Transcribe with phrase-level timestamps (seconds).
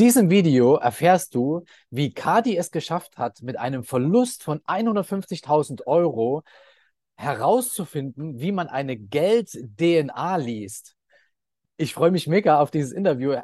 [0.00, 6.42] diesem Video erfährst du, wie Kadi es geschafft hat, mit einem Verlust von 150.000 Euro
[7.16, 10.96] herauszufinden, wie man eine Geld-DNA liest.
[11.76, 13.36] Ich freue mich mega auf dieses Interview.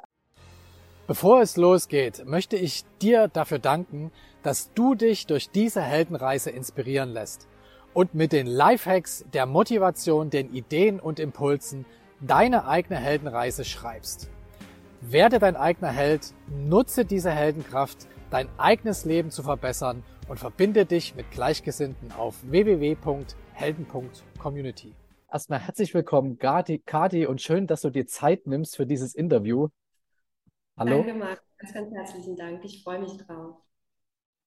[1.07, 4.11] Bevor es losgeht, möchte ich dir dafür danken,
[4.43, 7.49] dass du dich durch diese Heldenreise inspirieren lässt
[7.93, 11.85] und mit den Lifehacks, der Motivation, den Ideen und Impulsen
[12.21, 14.31] deine eigene Heldenreise schreibst.
[15.03, 21.15] Werde dein eigener Held, nutze diese Heldenkraft, dein eigenes Leben zu verbessern und verbinde dich
[21.15, 24.95] mit Gleichgesinnten auf www.helden.community.
[25.31, 29.69] Erstmal herzlich willkommen, Kati, und schön, dass du dir Zeit nimmst für dieses Interview.
[30.79, 31.03] Hallo.
[31.03, 31.43] Danke, Marc.
[31.59, 32.65] Ganz, ganz herzlichen Dank.
[32.65, 33.57] Ich freue mich drauf.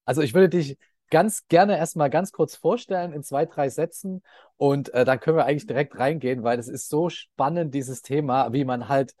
[0.04, 0.76] Also ich würde dich
[1.10, 4.22] ganz gerne erstmal ganz kurz vorstellen in zwei, drei Sätzen
[4.56, 8.52] und äh, dann können wir eigentlich direkt reingehen, weil es ist so spannend, dieses Thema,
[8.52, 9.14] wie man halt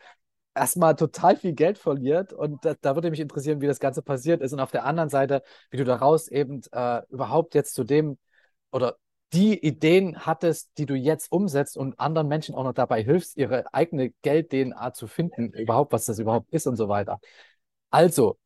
[0.54, 2.32] erstmal total viel Geld verliert.
[2.32, 4.52] Und da, da, würde mich interessieren, wie das Ganze passiert ist.
[4.52, 8.18] Und auf der anderen Seite, wie du daraus eben äh, überhaupt jetzt zu dem
[8.72, 8.96] oder
[9.32, 13.72] die Ideen hattest, die du jetzt umsetzt und anderen Menschen auch noch dabei hilfst, ihre
[13.72, 17.20] eigene Geld-DNA zu finden, überhaupt, was das überhaupt ist und so weiter.
[17.90, 18.38] Also,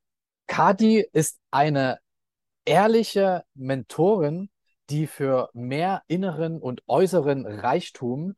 [0.46, 1.98] Kadi ist eine
[2.66, 4.50] ehrliche Mentorin,
[4.90, 8.34] die für mehr inneren und äußeren Reichtum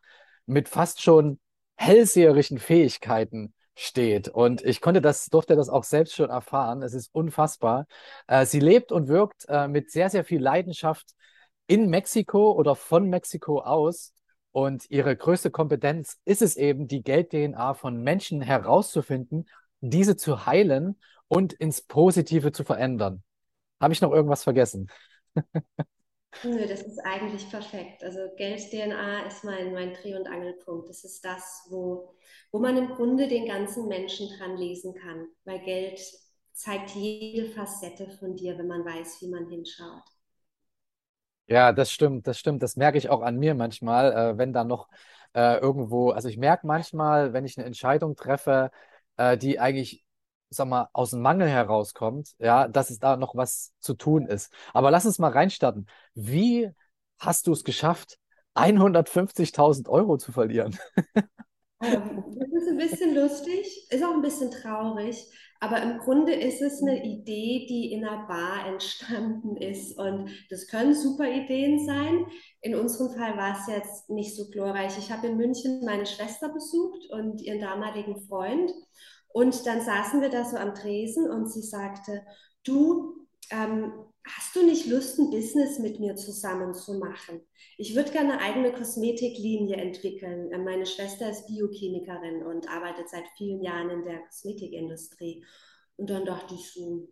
[0.47, 1.41] mit fast schon
[1.77, 4.28] hellseherischen Fähigkeiten steht.
[4.28, 6.82] Und ich konnte das, durfte das auch selbst schon erfahren.
[6.82, 7.86] Es ist unfassbar.
[8.27, 11.10] Äh, sie lebt und wirkt äh, mit sehr, sehr viel Leidenschaft
[11.68, 14.14] in Mexiko oder von Mexiko aus.
[14.50, 19.46] Und ihre größte Kompetenz ist es eben, die Geld-DNA von Menschen herauszufinden,
[19.80, 23.22] diese zu heilen und ins Positive zu verändern.
[23.78, 24.88] Habe ich noch irgendwas vergessen?
[26.42, 28.03] Nö, das ist eigentlich perfekt.
[28.05, 30.89] Also Geld-DNA ist mein, mein Dreh- und Angelpunkt.
[30.89, 32.15] Das ist das, wo,
[32.53, 35.29] wo man im Grunde den ganzen Menschen dran lesen kann.
[35.45, 36.01] Weil Geld
[36.53, 40.05] zeigt jede Facette von dir, wenn man weiß, wie man hinschaut.
[41.48, 42.62] Ja, das stimmt, das stimmt.
[42.62, 44.89] Das merke ich auch an mir manchmal, äh, wenn da noch
[45.35, 48.70] äh, irgendwo, also ich merke manchmal, wenn ich eine Entscheidung treffe,
[49.17, 50.05] äh, die eigentlich
[50.51, 54.52] sag mal, aus dem Mangel herauskommt, ja, dass es da noch was zu tun ist.
[54.73, 55.86] Aber lass uns mal reinstarten.
[56.14, 56.70] Wie
[57.18, 58.18] hast du es geschafft,
[58.55, 60.79] 150.000 Euro zu verlieren?
[61.83, 65.27] Ähm, das ist ein bisschen lustig, ist auch ein bisschen traurig,
[65.61, 69.98] aber im Grunde ist es eine Idee, die in einer Bar entstanden ist.
[69.98, 72.27] Und das können super Ideen sein.
[72.61, 74.98] In unserem Fall war es jetzt nicht so glorreich.
[74.98, 78.70] Ich habe in München meine Schwester besucht und ihren damaligen Freund.
[79.36, 82.24] Und dann saßen wir da so am Tresen und sie sagte,
[82.64, 83.92] du, ähm,
[84.27, 87.42] hast du nicht Lust, ein Business mit mir zusammen zu machen?
[87.77, 90.51] Ich würde gerne eine eigene Kosmetiklinie entwickeln.
[90.52, 95.45] Äh, meine Schwester ist Biochemikerin und arbeitet seit vielen Jahren in der Kosmetikindustrie.
[95.98, 97.07] Und dann dachte ich so,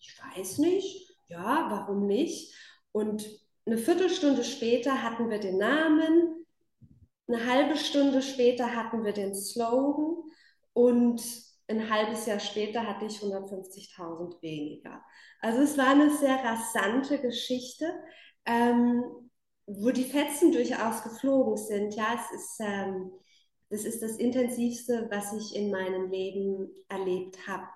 [0.00, 2.56] ich weiß nicht, ja, warum nicht?
[2.90, 3.24] Und
[3.66, 6.44] eine Viertelstunde später hatten wir den Namen,
[7.28, 10.24] eine halbe Stunde später hatten wir den Slogan
[10.72, 15.02] und ein halbes Jahr später hatte ich 150.000 weniger.
[15.40, 17.92] Also es war eine sehr rasante Geschichte,
[18.46, 19.04] ähm,
[19.66, 21.94] wo die Fetzen durchaus geflogen sind.
[21.94, 23.12] Ja, es ist, ähm,
[23.70, 27.68] das ist das Intensivste, was ich in meinem Leben erlebt habe.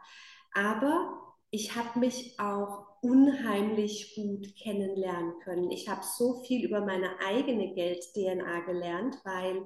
[0.55, 5.71] Aber ich habe mich auch unheimlich gut kennenlernen können.
[5.71, 9.63] Ich habe so viel über meine eigene Geld-DNA gelernt, weil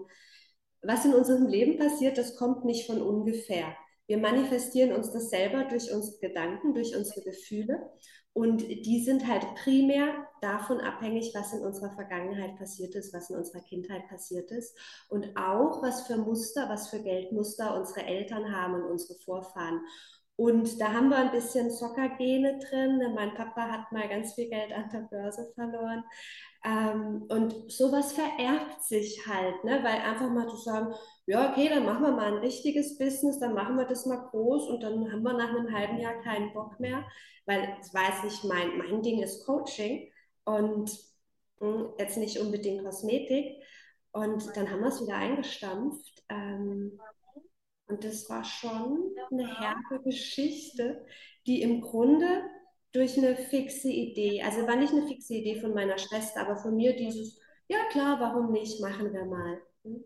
[0.83, 3.77] was in unserem Leben passiert, das kommt nicht von ungefähr.
[4.06, 7.91] Wir manifestieren uns das selber durch unsere Gedanken, durch unsere Gefühle.
[8.33, 13.37] Und die sind halt primär davon abhängig, was in unserer Vergangenheit passiert ist, was in
[13.37, 14.77] unserer Kindheit passiert ist.
[15.09, 19.81] Und auch, was für Muster, was für Geldmuster unsere Eltern haben und unsere Vorfahren.
[20.37, 23.00] Und da haben wir ein bisschen Zockergene drin.
[23.15, 26.05] Mein Papa hat mal ganz viel Geld an der Börse verloren.
[26.62, 29.81] Ähm, und sowas vererbt sich halt, ne?
[29.83, 30.95] weil einfach mal zu sagen,
[31.27, 34.69] ja, okay, dann machen wir mal ein richtiges Business, dann machen wir das mal groß
[34.69, 37.05] und dann haben wir nach einem halben Jahr keinen Bock mehr,
[37.47, 40.11] weil ich weiß nicht, mein, mein Ding ist Coaching
[40.45, 40.91] und
[41.61, 43.63] mh, hm, jetzt nicht unbedingt Kosmetik.
[44.13, 46.25] Und dann haben wir es wieder eingestampft.
[46.31, 46.99] Ähm,
[47.89, 51.05] und das war schon eine herbe Geschichte,
[51.47, 52.43] die im Grunde
[52.93, 56.77] durch eine fixe Idee, also war nicht eine fixe Idee von meiner Schwester, aber von
[56.77, 57.39] mir dieses,
[57.69, 59.61] ja klar, warum nicht, machen wir mal.
[59.84, 60.05] Hm?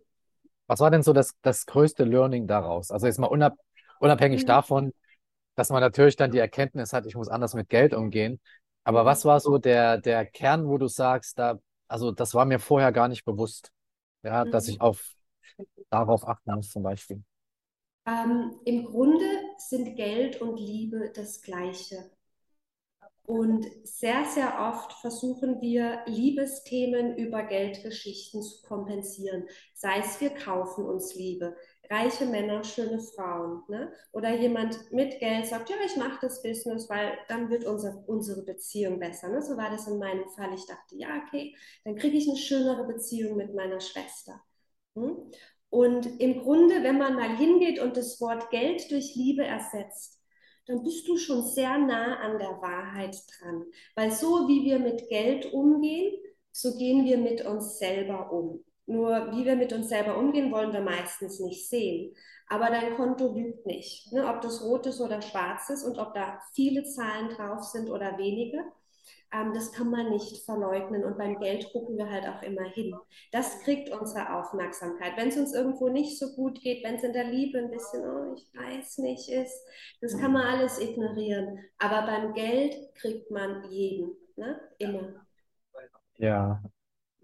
[0.71, 2.93] Was war denn so das, das größte Learning daraus?
[2.93, 3.59] Also jetzt mal unab,
[3.99, 4.47] unabhängig mhm.
[4.47, 4.93] davon,
[5.57, 8.39] dass man natürlich dann die Erkenntnis hat, ich muss anders mit Geld umgehen.
[8.85, 11.59] Aber was war so der, der Kern, wo du sagst, da,
[11.89, 13.73] also das war mir vorher gar nicht bewusst,
[14.23, 14.53] ja, mhm.
[14.53, 15.17] dass ich auf,
[15.91, 17.21] darauf achten muss zum Beispiel?
[18.07, 19.27] Ähm, Im Grunde
[19.59, 22.13] sind Geld und Liebe das Gleiche.
[23.31, 29.47] Und sehr, sehr oft versuchen wir, Liebesthemen über Geldgeschichten zu kompensieren.
[29.73, 31.55] Sei es, wir kaufen uns Liebe.
[31.89, 33.63] Reiche Männer, schöne Frauen.
[33.69, 33.93] Ne?
[34.11, 38.43] Oder jemand mit Geld sagt, ja, ich mache das Business, weil dann wird unser, unsere
[38.43, 39.29] Beziehung besser.
[39.29, 39.41] Ne?
[39.41, 40.53] So war das in meinem Fall.
[40.53, 41.55] Ich dachte, ja, okay,
[41.85, 44.43] dann kriege ich eine schönere Beziehung mit meiner Schwester.
[44.97, 45.31] Hm?
[45.69, 50.20] Und im Grunde, wenn man mal hingeht und das Wort Geld durch Liebe ersetzt,
[50.71, 53.65] dann bist du schon sehr nah an der Wahrheit dran.
[53.97, 56.17] Weil so wie wir mit Geld umgehen,
[56.53, 58.65] so gehen wir mit uns selber um.
[58.87, 62.15] Nur wie wir mit uns selber umgehen, wollen wir meistens nicht sehen.
[62.49, 64.13] Aber dein Konto lügt nicht.
[64.13, 64.27] Ne?
[64.27, 68.17] Ob das rot ist oder schwarz ist und ob da viele Zahlen drauf sind oder
[68.19, 68.65] wenige.
[69.33, 71.05] Ähm, das kann man nicht verleugnen.
[71.05, 72.95] Und beim Geld gucken wir halt auch immer hin.
[73.33, 75.17] Das kriegt unsere Aufmerksamkeit.
[75.17, 78.03] Wenn es uns irgendwo nicht so gut geht, wenn es in der Liebe ein bisschen,
[78.03, 79.65] oh, ich weiß nicht, ist,
[80.01, 81.59] das kann man alles ignorieren.
[81.79, 84.11] Aber beim Geld kriegt man jeden.
[84.37, 84.61] Ne?
[84.79, 85.27] Immer.
[86.19, 86.63] Ja.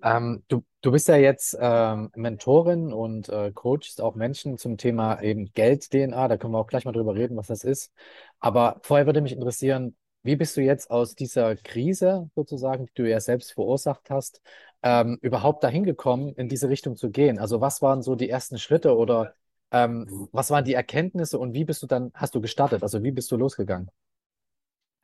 [0.03, 5.21] Ähm, du, du bist ja jetzt ähm, Mentorin und äh, coachst auch Menschen zum Thema
[5.23, 6.29] eben Geld-DNA.
[6.29, 7.93] Da können wir auch gleich mal drüber reden, was das ist.
[8.39, 9.97] Aber vorher würde mich interessieren,
[10.27, 14.43] wie bist du jetzt aus dieser Krise sozusagen, die du ja selbst verursacht hast,
[14.83, 17.39] ähm, überhaupt dahin gekommen, in diese Richtung zu gehen?
[17.39, 19.35] Also was waren so die ersten Schritte oder
[19.73, 22.83] ähm, was waren die Erkenntnisse und wie bist du dann, hast du gestartet?
[22.83, 23.91] Also wie bist du losgegangen?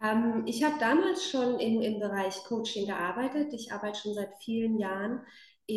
[0.03, 3.53] Ähm, ich habe damals schon im, im Bereich Coaching gearbeitet.
[3.53, 5.21] Ich arbeite schon seit vielen Jahren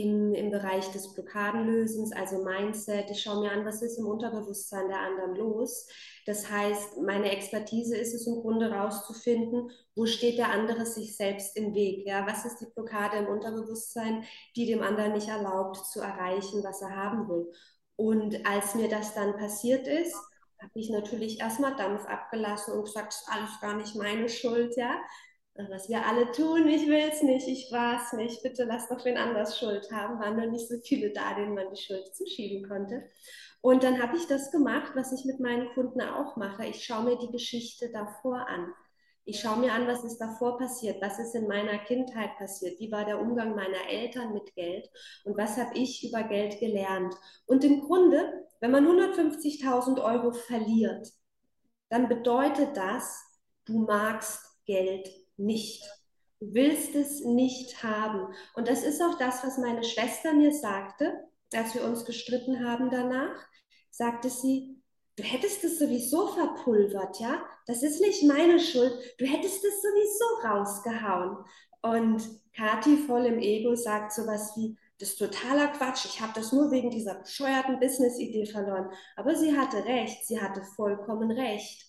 [0.02, 3.10] im, im Bereich des Blockadenlösens, also Mindset.
[3.10, 5.88] Ich schaue mir an, was ist im Unterbewusstsein der anderen los.
[6.26, 11.56] Das heißt, meine Expertise ist es im Grunde herauszufinden, wo steht der andere sich selbst
[11.56, 12.06] im Weg.
[12.06, 12.28] Ja?
[12.28, 14.24] Was ist die Blockade im Unterbewusstsein,
[14.56, 17.52] die dem anderen nicht erlaubt zu erreichen, was er haben will.
[17.96, 20.16] Und als mir das dann passiert ist,
[20.60, 24.76] habe ich natürlich erstmal Dampf abgelassen und gesagt, das ist alles gar nicht meine Schuld,
[24.76, 24.96] ja
[25.56, 29.04] was wir alle tun, ich will es nicht, ich war es nicht, bitte lass doch
[29.06, 32.68] wen anders Schuld haben, waren nur nicht so viele da, denen man die Schuld zuschieben
[32.68, 33.04] konnte.
[33.62, 36.66] Und dann habe ich das gemacht, was ich mit meinen Kunden auch mache.
[36.66, 38.74] Ich schaue mir die Geschichte davor an.
[39.24, 42.92] Ich schaue mir an, was ist davor passiert, was ist in meiner Kindheit passiert, wie
[42.92, 44.88] war der Umgang meiner Eltern mit Geld
[45.24, 47.16] und was habe ich über Geld gelernt.
[47.48, 51.12] Und im Grunde, wenn man 150.000 Euro verliert,
[51.90, 53.20] dann bedeutet das,
[53.66, 55.84] du magst Geld nicht.
[56.40, 58.34] Du willst es nicht haben.
[58.56, 61.14] Und das ist auch das, was meine Schwester mir sagte,
[61.54, 63.40] als wir uns gestritten haben danach.
[63.90, 64.82] Sagte sie,
[65.16, 67.44] du hättest es sowieso verpulvert, ja?
[67.68, 68.94] Das ist nicht meine Schuld.
[69.18, 71.38] Du hättest es sowieso rausgehauen.
[71.82, 72.22] Und
[72.56, 76.06] Kathi voll im Ego sagt sowas wie, das ist totaler Quatsch.
[76.06, 78.90] Ich habe das nur wegen dieser bescheuerten Business-Idee verloren.
[79.16, 80.26] Aber sie hatte recht.
[80.26, 81.86] Sie hatte vollkommen recht.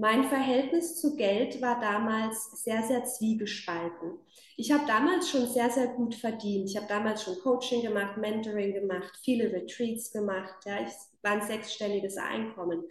[0.00, 4.18] Mein Verhältnis zu Geld war damals sehr, sehr zwiegespalten.
[4.56, 6.70] Ich habe damals schon sehr, sehr gut verdient.
[6.70, 10.64] Ich habe damals schon Coaching gemacht, Mentoring gemacht, viele Retreats gemacht.
[10.64, 10.88] Ja, ich
[11.20, 12.82] war ein sechsstelliges Einkommen.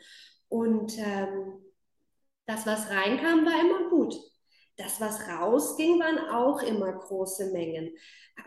[0.49, 1.53] Und ähm,
[2.45, 4.13] das, was reinkam, war immer gut.
[4.77, 7.89] Das, was rausging, waren auch immer große Mengen.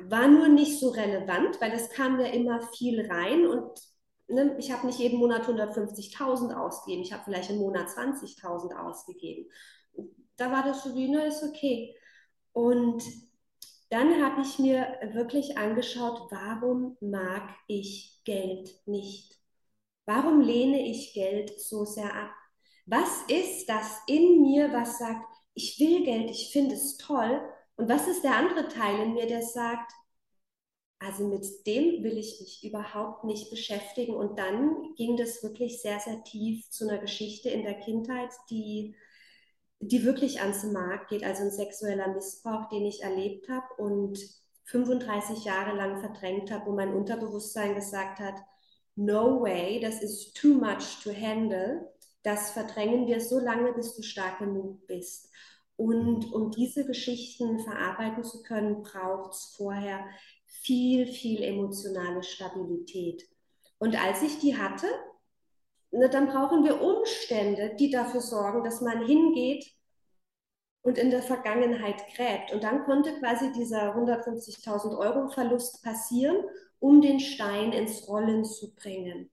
[0.04, 3.72] War nur nicht so relevant, weil es kam ja immer viel rein und
[4.32, 9.50] ne, ich habe nicht jeden Monat 150.000 ausgegeben, ich habe vielleicht im Monat 20.000 ausgegeben.
[10.36, 11.94] Da war das so wie, ne, ist okay.
[12.52, 13.02] Und
[13.90, 19.38] dann habe ich mir wirklich angeschaut, warum mag ich Geld nicht?
[20.06, 22.30] Warum lehne ich Geld so sehr ab?
[22.86, 27.40] Was ist das in mir, was sagt, ich will Geld, ich finde es toll?
[27.76, 29.92] Und was ist der andere Teil in mir, der sagt,
[31.04, 34.14] also mit dem will ich mich überhaupt nicht beschäftigen.
[34.14, 38.94] Und dann ging das wirklich sehr, sehr tief zu einer Geschichte in der Kindheit, die,
[39.80, 41.24] die wirklich ans Markt geht.
[41.24, 44.18] Also ein sexueller Missbrauch, den ich erlebt habe und
[44.64, 48.36] 35 Jahre lang verdrängt habe, wo mein Unterbewusstsein gesagt hat,
[48.94, 51.92] no way, das ist too much to handle.
[52.22, 55.28] Das verdrängen wir so lange, bis du stark genug bist.
[55.76, 60.04] Und um diese Geschichten verarbeiten zu können, braucht es vorher
[60.62, 63.28] viel, viel emotionale Stabilität.
[63.78, 64.86] Und als ich die hatte,
[65.90, 69.66] ne, dann brauchen wir Umstände, die dafür sorgen, dass man hingeht
[70.82, 72.52] und in der Vergangenheit gräbt.
[72.52, 76.36] Und dann konnte quasi dieser 150.000 Euro Verlust passieren,
[76.78, 79.30] um den Stein ins Rollen zu bringen.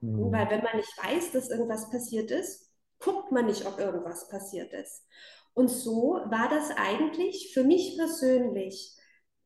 [0.00, 0.32] Mhm.
[0.32, 4.72] Weil wenn man nicht weiß, dass irgendwas passiert ist, guckt man nicht, ob irgendwas passiert
[4.72, 5.06] ist.
[5.54, 8.96] Und so war das eigentlich für mich persönlich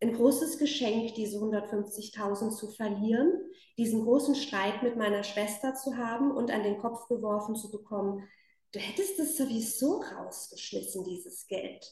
[0.00, 3.32] ein großes Geschenk, diese 150.000 zu verlieren,
[3.76, 8.28] diesen großen Streit mit meiner Schwester zu haben und an den Kopf geworfen zu bekommen,
[8.72, 11.84] du hättest es sowieso rausgeschmissen, dieses Geld.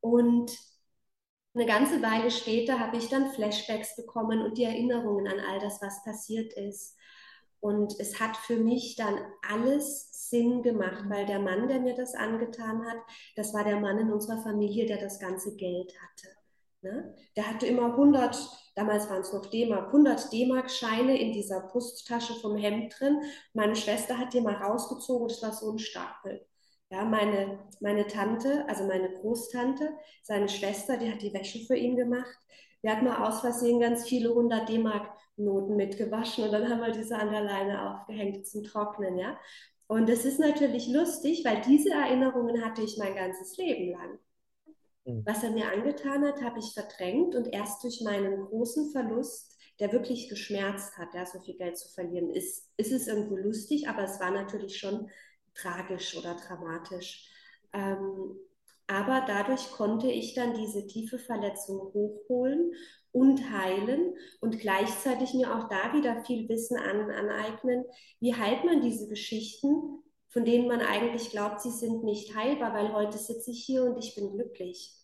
[0.00, 0.56] Und
[1.54, 5.82] eine ganze Weile später habe ich dann Flashbacks bekommen und die Erinnerungen an all das,
[5.82, 6.96] was passiert ist.
[7.58, 12.14] Und es hat für mich dann alles Sinn gemacht, weil der Mann, der mir das
[12.14, 12.98] angetan hat,
[13.36, 16.39] das war der Mann in unserer Familie, der das ganze Geld hatte.
[16.82, 17.14] Ne?
[17.36, 18.36] Der hatte immer 100,
[18.74, 23.20] damals waren es noch D-Mark, 100 D-Mark-Scheine in dieser Brusttasche vom Hemd drin.
[23.52, 26.46] Meine Schwester hat die mal rausgezogen es war so ein Stapel.
[26.90, 31.96] Ja, meine, meine Tante, also meine Großtante, seine Schwester, die hat die Wäsche für ihn
[31.96, 32.38] gemacht.
[32.82, 37.16] Wir hatten mal aus Versehen ganz viele 100 D-Mark-Noten mitgewaschen und dann haben wir diese
[37.16, 39.38] an der Leine aufgehängt zum Trocknen, ja.
[39.86, 44.18] Und es ist natürlich lustig, weil diese Erinnerungen hatte ich mein ganzes Leben lang.
[45.04, 45.22] Mhm.
[45.26, 49.92] Was er mir angetan hat, habe ich verdrängt und erst durch meinen großen Verlust, der
[49.92, 54.04] wirklich geschmerzt hat, ja, so viel Geld zu verlieren, ist, ist es irgendwo lustig, aber
[54.04, 55.08] es war natürlich schon
[55.54, 57.28] tragisch oder dramatisch.
[57.72, 58.36] Ähm,
[58.86, 62.72] aber dadurch konnte ich dann diese tiefe Verletzung hochholen
[63.12, 67.84] und heilen und gleichzeitig mir auch da wieder viel Wissen an, aneignen.
[68.18, 72.92] Wie heilt man diese Geschichten, von denen man eigentlich glaubt, sie sind nicht heilbar, weil
[72.92, 74.94] heute sitze ich hier und ich bin glücklich.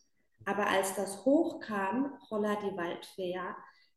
[0.44, 3.38] Aber als das hochkam, Holla die Waldfee,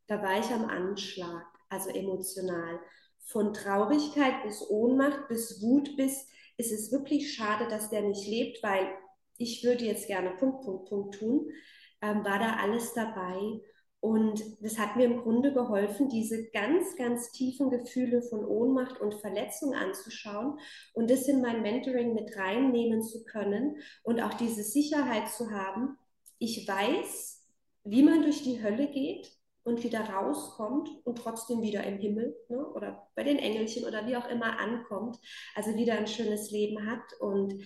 [0.08, 2.80] da war ich am Anschlag, also emotional.
[3.20, 8.64] Von Traurigkeit bis Ohnmacht, bis Wut, bis ist es wirklich schade, dass der nicht lebt,
[8.64, 8.90] weil
[9.38, 11.52] ich würde jetzt gerne Punkt, Punkt, Punkt tun,
[12.02, 13.62] ähm, war da alles dabei.
[14.02, 19.16] Und das hat mir im Grunde geholfen, diese ganz, ganz tiefen Gefühle von Ohnmacht und
[19.16, 20.58] Verletzung anzuschauen
[20.94, 25.98] und das in mein Mentoring mit reinnehmen zu können und auch diese Sicherheit zu haben.
[26.38, 27.46] Ich weiß,
[27.84, 29.32] wie man durch die Hölle geht
[29.64, 34.16] und wieder rauskommt und trotzdem wieder im Himmel ne, oder bei den Engelchen oder wie
[34.16, 35.18] auch immer ankommt,
[35.56, 37.20] also wieder ein schönes Leben hat.
[37.20, 37.62] Und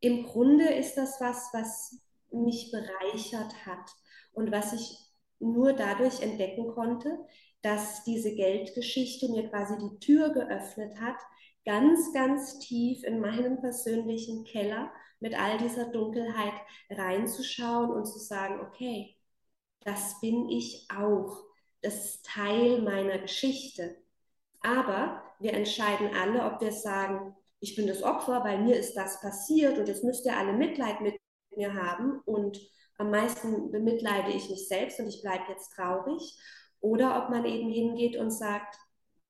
[0.00, 2.00] im Grunde ist das was, was
[2.32, 3.90] mich bereichert hat
[4.32, 5.05] und was ich
[5.38, 7.18] nur dadurch entdecken konnte,
[7.62, 11.16] dass diese Geldgeschichte mir quasi die Tür geöffnet hat,
[11.64, 14.90] ganz, ganz tief in meinen persönlichen Keller
[15.20, 16.54] mit all dieser Dunkelheit
[16.90, 19.16] reinzuschauen und zu sagen, okay,
[19.80, 21.44] das bin ich auch.
[21.82, 23.96] Das ist Teil meiner Geschichte.
[24.60, 29.20] Aber wir entscheiden alle, ob wir sagen, ich bin das Opfer, weil mir ist das
[29.20, 31.16] passiert und jetzt müsst ihr alle Mitleid mit
[31.56, 32.60] mir haben und
[32.98, 36.38] am meisten bemitleide ich mich selbst und ich bleibe jetzt traurig.
[36.80, 38.76] Oder ob man eben hingeht und sagt,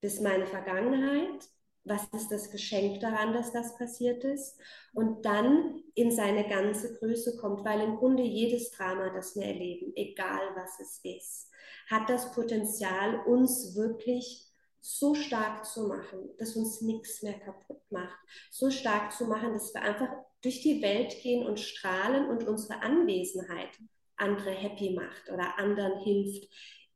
[0.00, 1.48] das ist meine Vergangenheit,
[1.84, 4.58] was ist das Geschenk daran, dass das passiert ist?
[4.92, 9.92] Und dann in seine ganze Größe kommt, weil im Grunde jedes Drama, das wir erleben,
[9.94, 11.50] egal was es ist,
[11.88, 14.46] hat das Potenzial, uns wirklich
[14.80, 18.18] so stark zu machen, dass uns nichts mehr kaputt macht,
[18.50, 20.08] so stark zu machen, dass wir einfach
[20.46, 23.70] durch die Welt gehen und strahlen und unsere Anwesenheit
[24.16, 26.48] andere happy macht oder anderen hilft,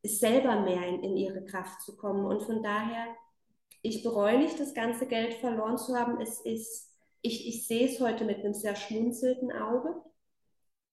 [0.05, 2.25] selber mehr in, in ihre Kraft zu kommen.
[2.25, 3.09] Und von daher
[3.83, 6.21] ich bereue nicht, das ganze Geld verloren zu haben.
[6.21, 6.91] Es ist,
[7.23, 9.95] ich, ich sehe es heute mit einem sehr schmunzelnden Auge.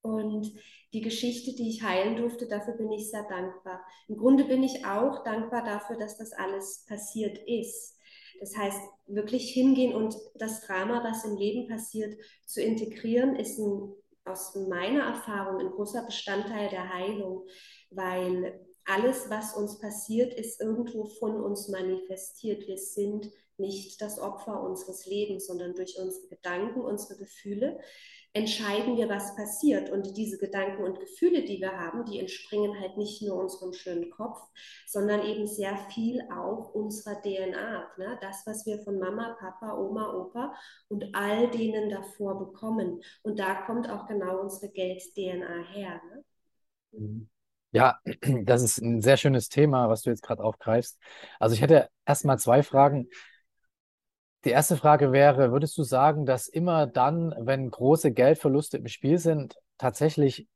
[0.01, 0.53] Und
[0.93, 3.85] die Geschichte, die ich heilen durfte, dafür bin ich sehr dankbar.
[4.07, 7.96] Im Grunde bin ich auch dankbar dafür, dass das alles passiert ist.
[8.39, 13.93] Das heißt, wirklich hingehen und das Drama, was im Leben passiert, zu integrieren, ist ein,
[14.25, 17.47] aus meiner Erfahrung ein großer Bestandteil der Heilung,
[17.89, 22.67] weil alles, was uns passiert, ist irgendwo von uns manifestiert.
[22.67, 27.79] Wir sind nicht das Opfer unseres Lebens, sondern durch unsere Gedanken, unsere Gefühle
[28.33, 29.89] entscheiden wir, was passiert.
[29.89, 34.09] Und diese Gedanken und Gefühle, die wir haben, die entspringen halt nicht nur unserem schönen
[34.09, 34.39] Kopf,
[34.85, 37.87] sondern eben sehr viel auch unserer DNA.
[37.97, 38.17] Ne?
[38.21, 40.53] Das, was wir von Mama, Papa, Oma, Opa
[40.87, 43.01] und all denen davor bekommen.
[43.23, 46.01] Und da kommt auch genau unsere Geld-DNA her.
[46.11, 46.23] Ne?
[46.91, 47.29] Mhm.
[47.71, 47.99] Ja,
[48.43, 50.97] das ist ein sehr schönes Thema, was du jetzt gerade aufgreifst.
[51.39, 53.09] Also ich hätte erstmal zwei Fragen.
[54.47, 59.17] Die erste Frage wäre, würdest du sagen, dass immer dann, wenn große Geldverluste im Spiel
[59.17, 60.47] sind, tatsächlich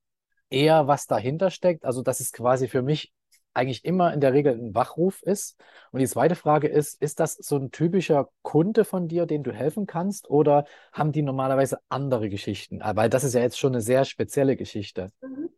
[0.50, 1.84] eher was dahinter steckt?
[1.84, 3.12] Also dass es quasi für mich
[3.54, 5.60] eigentlich immer in der Regel ein Wachruf ist.
[5.92, 9.52] Und die zweite Frage ist, ist das so ein typischer Kunde von dir, den du
[9.52, 12.80] helfen kannst, oder haben die normalerweise andere Geschichten?
[12.82, 15.12] Weil das ist ja jetzt schon eine sehr spezielle Geschichte.
[15.22, 15.50] Mhm.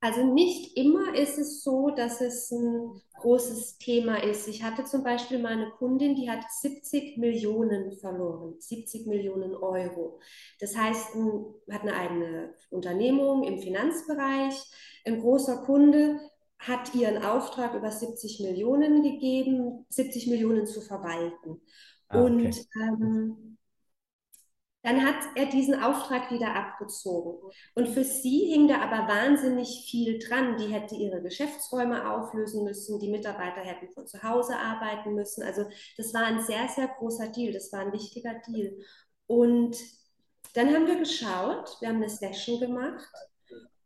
[0.00, 4.46] Also nicht immer ist es so, dass es ein großes Thema ist.
[4.46, 10.20] Ich hatte zum Beispiel mal eine Kundin, die hat 70 Millionen verloren, 70 Millionen Euro.
[10.60, 11.14] Das heißt,
[11.70, 14.54] hat eine eigene Unternehmung im Finanzbereich.
[15.06, 16.20] Ein großer Kunde
[16.58, 21.60] hat ihren Auftrag über 70 Millionen gegeben, 70 Millionen zu verwalten.
[22.08, 22.46] Ah, okay.
[22.46, 23.55] Und ähm,
[24.86, 27.50] dann hat er diesen Auftrag wieder abgezogen.
[27.74, 30.56] Und für sie hing da aber wahnsinnig viel dran.
[30.58, 35.42] Die hätte ihre Geschäftsräume auflösen müssen, die Mitarbeiter hätten von zu Hause arbeiten müssen.
[35.42, 35.64] Also
[35.96, 38.78] das war ein sehr, sehr großer Deal, das war ein wichtiger Deal.
[39.26, 39.76] Und
[40.54, 43.12] dann haben wir geschaut, wir haben eine Session gemacht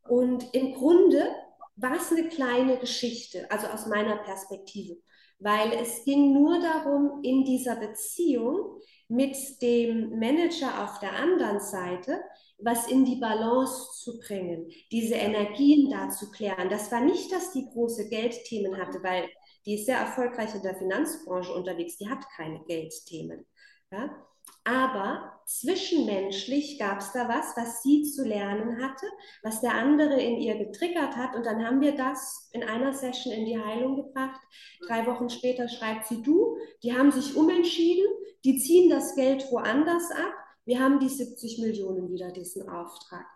[0.07, 1.35] und im Grunde
[1.77, 4.99] war es eine kleine Geschichte, also aus meiner Perspektive,
[5.39, 8.79] weil es ging nur darum, in dieser Beziehung
[9.11, 12.21] mit dem Manager auf der anderen Seite
[12.63, 16.69] was in die Balance zu bringen, diese Energien da zu klären.
[16.69, 19.29] Das war nicht, dass die große Geldthemen hatte, weil
[19.67, 23.47] die ist sehr erfolgreich in der Finanzbranche unterwegs, die hat keine Geldthemen.
[23.91, 24.27] Ja?
[24.65, 29.07] Aber zwischenmenschlich gab es da was, was sie zu lernen hatte,
[29.43, 31.35] was der andere in ihr getriggert hat.
[31.35, 34.41] Und dann haben wir das in einer Session in die Heilung gebracht.
[34.87, 38.07] Drei Wochen später schreibt sie, du, die haben sich umentschieden,
[38.45, 40.35] die ziehen das Geld woanders ab.
[40.65, 43.27] Wir haben die 70 Millionen wieder, diesen Auftrag.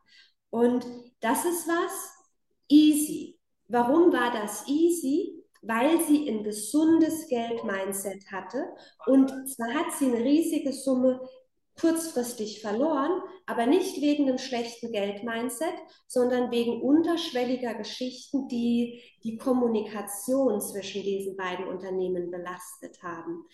[0.51, 0.87] Und
[1.21, 2.15] das ist was
[2.69, 3.39] easy.
[3.67, 5.44] Warum war das easy?
[5.67, 8.67] Weil sie ein gesundes Geld-Mindset hatte.
[9.07, 11.21] Und zwar hat sie eine riesige Summe
[11.81, 15.75] kurzfristig verloren, aber nicht wegen einem schlechten Geld-Mindset,
[16.07, 23.45] sondern wegen unterschwelliger Geschichten, die die Kommunikation zwischen diesen beiden Unternehmen belastet haben.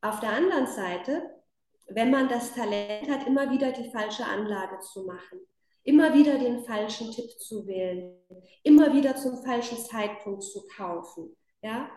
[0.00, 1.30] Auf der anderen Seite,
[1.88, 5.40] wenn man das Talent hat, immer wieder die falsche Anlage zu machen,
[5.82, 8.16] immer wieder den falschen Tipp zu wählen,
[8.62, 11.90] immer wieder zum falschen Zeitpunkt zu kaufen, ja,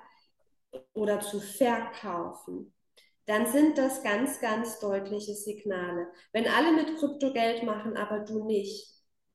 [0.94, 2.74] oder zu verkaufen,
[3.26, 6.08] dann sind das ganz, ganz deutliche Signale.
[6.32, 8.88] Wenn alle mit Krypto Geld machen, aber du nicht,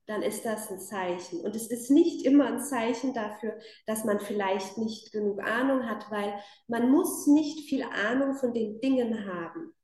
[0.06, 1.42] dann ist das ein Zeichen.
[1.42, 6.10] Und es ist nicht immer ein Zeichen dafür, dass man vielleicht nicht genug Ahnung hat,
[6.10, 6.34] weil
[6.66, 9.74] man muss nicht viel Ahnung von den Dingen haben.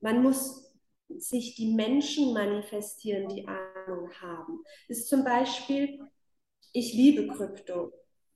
[0.00, 0.72] Man muss
[1.18, 4.64] sich die Menschen manifestieren, die Ahnung haben.
[4.88, 6.00] Das ist zum Beispiel,
[6.72, 7.92] ich liebe Krypto.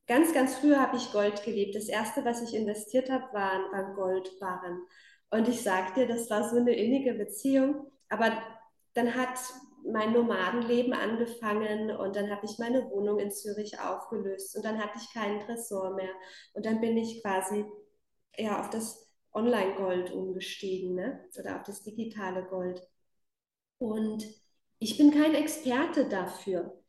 [0.06, 1.74] Ganz, ganz früher habe ich Gold geliebt.
[1.74, 4.82] Das erste, was ich investiert habe, waren, waren Goldbarren.
[5.30, 7.90] Und ich sage dir, das war so eine innige Beziehung.
[8.08, 8.32] Aber
[8.94, 9.38] dann hat
[9.84, 14.98] mein Nomadenleben angefangen und dann habe ich meine Wohnung in Zürich aufgelöst und dann hatte
[14.98, 16.10] ich keinen Tresor mehr.
[16.52, 17.64] Und dann bin ich quasi
[18.36, 21.24] ja, auf das Online-Gold umgestiegen ne?
[21.38, 22.86] oder auf das digitale Gold.
[23.78, 24.24] Und
[24.78, 26.81] ich bin kein Experte dafür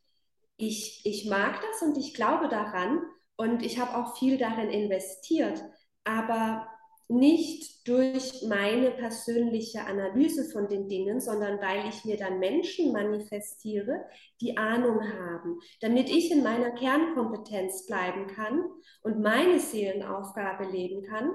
[0.58, 3.02] ich, ich mag das und ich glaube daran
[3.36, 5.64] und ich habe auch viel darin investiert,
[6.04, 6.68] aber
[7.10, 14.06] nicht durch meine persönliche Analyse von den Dingen, sondern weil ich mir dann Menschen manifestiere,
[14.42, 18.64] die Ahnung haben, damit ich in meiner Kernkompetenz bleiben kann
[19.04, 21.32] und meine Seelenaufgabe leben kann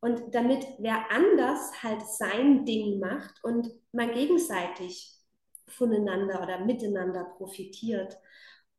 [0.00, 5.14] und damit wer anders halt sein Ding macht und man gegenseitig
[5.68, 8.18] voneinander oder miteinander profitiert.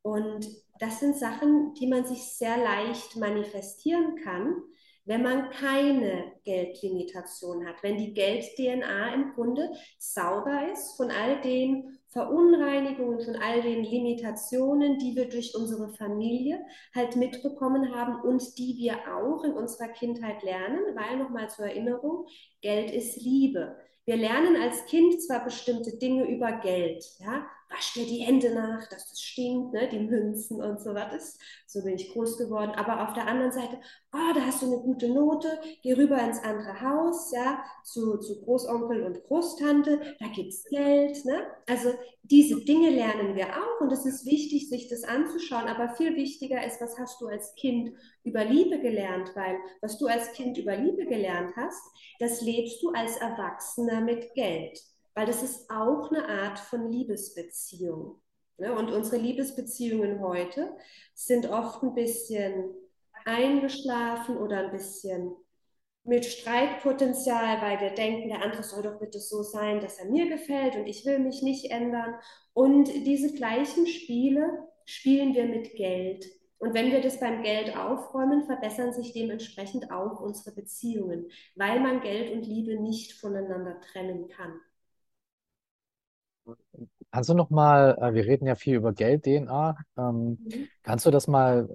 [0.03, 0.47] Und
[0.79, 4.61] das sind Sachen, die man sich sehr leicht manifestieren kann,
[5.05, 11.99] wenn man keine Geldlimitation hat, wenn die Geld-DNA im Grunde sauber ist von all den
[12.09, 16.63] Verunreinigungen, von all den Limitationen, die wir durch unsere Familie
[16.95, 22.27] halt mitbekommen haben und die wir auch in unserer Kindheit lernen, weil nochmal zur Erinnerung,
[22.61, 23.75] Geld ist Liebe.
[24.05, 28.88] Wir lernen als Kind zwar bestimmte Dinge über Geld, ja, wasch dir die Hände nach,
[28.89, 29.89] dass das stinkt, ne?
[29.89, 31.38] die Münzen und so was.
[31.65, 32.71] So bin ich groß geworden.
[32.71, 33.79] Aber auf der anderen Seite,
[34.13, 38.41] oh, da hast du eine gute Note, geh rüber ins andere Haus, ja, zu, zu
[38.41, 41.25] Großonkel und Großtante, da gibt es Geld.
[41.25, 41.47] Ne?
[41.67, 45.67] Also diese Dinge lernen wir auch und es ist wichtig, sich das anzuschauen.
[45.67, 47.91] Aber viel wichtiger ist, was hast du als Kind
[48.23, 49.31] über Liebe gelernt?
[49.36, 51.81] Weil was du als Kind über Liebe gelernt hast,
[52.19, 54.79] das lebst du als Erwachsener mit Geld
[55.13, 58.21] weil das ist auch eine Art von Liebesbeziehung.
[58.58, 58.73] Ne?
[58.73, 60.76] Und unsere Liebesbeziehungen heute
[61.13, 62.73] sind oft ein bisschen
[63.26, 65.36] eingeschlafen oder ein bisschen
[66.06, 70.28] mit Streitpotenzial, weil wir denken, der andere soll doch bitte so sein, dass er mir
[70.30, 72.15] gefällt und ich will mich nicht ändern.
[72.54, 76.26] Und diese gleichen Spiele spielen wir mit Geld.
[76.58, 82.02] Und wenn wir das beim Geld aufräumen, verbessern sich dementsprechend auch unsere Beziehungen, weil man
[82.02, 84.60] Geld und Liebe nicht voneinander trennen kann.
[87.12, 90.67] Kannst du noch mal, äh, wir reden ja viel über Geld-DNA, ähm, Mhm.
[90.84, 91.69] kannst du das mal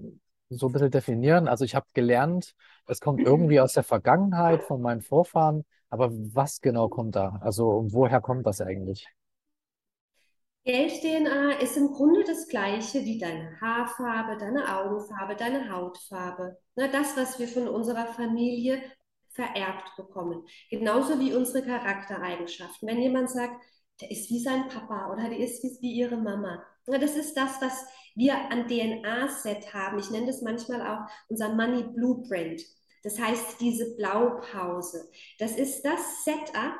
[0.50, 1.48] so ein bisschen definieren?
[1.48, 2.54] Also ich habe gelernt,
[2.87, 7.38] es kommt irgendwie aus der Vergangenheit von meinen Vorfahren, aber was genau kommt da?
[7.42, 9.07] Also woher kommt das eigentlich?
[10.64, 16.59] Geld-DNA ist im Grunde das gleiche wie deine Haarfarbe, deine Augenfarbe, deine Hautfarbe.
[16.76, 18.83] Ne, das, was wir von unserer Familie
[19.31, 20.46] vererbt bekommen.
[20.70, 22.87] Genauso wie unsere Charaktereigenschaften.
[22.88, 23.54] Wenn jemand sagt,
[24.00, 26.62] der ist wie sein Papa oder der ist wie, wie ihre Mama.
[26.87, 27.84] Das ist das, was
[28.14, 29.98] wir an DNA-Set haben.
[29.98, 32.62] Ich nenne das manchmal auch unser Money Blueprint.
[33.02, 35.08] Das heißt, diese Blaupause.
[35.38, 36.74] Das ist das Setup,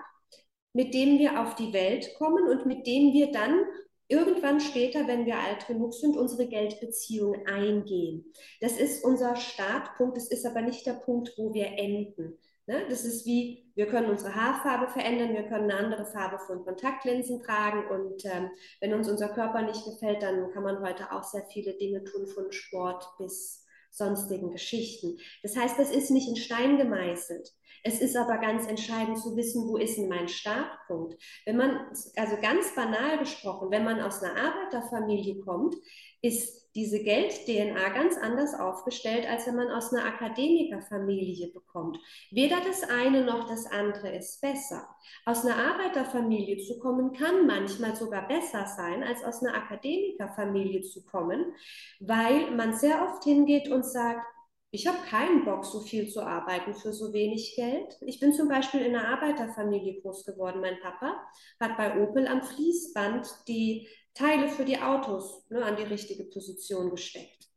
[0.73, 3.65] mit dem wir auf die Welt kommen und mit dem wir dann
[4.09, 8.33] irgendwann später, wenn wir alt genug sind, unsere Geldbeziehung eingehen.
[8.61, 12.39] Das ist unser Startpunkt, das ist aber nicht der Punkt, wo wir enden.
[12.67, 12.87] Ne?
[12.89, 17.41] Das ist wie, wir können unsere Haarfarbe verändern, wir können eine andere Farbe von Kontaktlinsen
[17.41, 21.45] tragen und ähm, wenn uns unser Körper nicht gefällt, dann kann man heute auch sehr
[21.45, 25.19] viele Dinge tun, von Sport bis sonstigen Geschichten.
[25.45, 27.55] Das heißt, das ist nicht in Stein gemeißelt.
[27.85, 31.17] Es ist aber ganz entscheidend zu wissen, wo ist denn mein Startpunkt.
[31.47, 31.87] Wenn man,
[32.17, 35.77] also ganz banal gesprochen, wenn man aus einer Arbeiterfamilie kommt,
[36.21, 41.99] ist diese Geld-DNA ganz anders aufgestellt, als wenn man aus einer Akademikerfamilie bekommt.
[42.31, 44.89] Weder das eine noch das andere ist besser.
[45.25, 51.05] Aus einer Arbeiterfamilie zu kommen, kann manchmal sogar besser sein, als aus einer Akademikerfamilie zu
[51.05, 51.53] kommen,
[51.99, 54.25] weil man sehr oft hingeht und sagt,
[54.71, 57.97] ich habe keinen Bock, so viel zu arbeiten für so wenig Geld.
[58.03, 60.61] Ich bin zum Beispiel in einer Arbeiterfamilie groß geworden.
[60.61, 61.27] Mein Papa
[61.59, 63.89] hat bei Opel am Fließband die
[64.19, 67.49] Teile für die Autos ne, an die richtige Position gesteckt.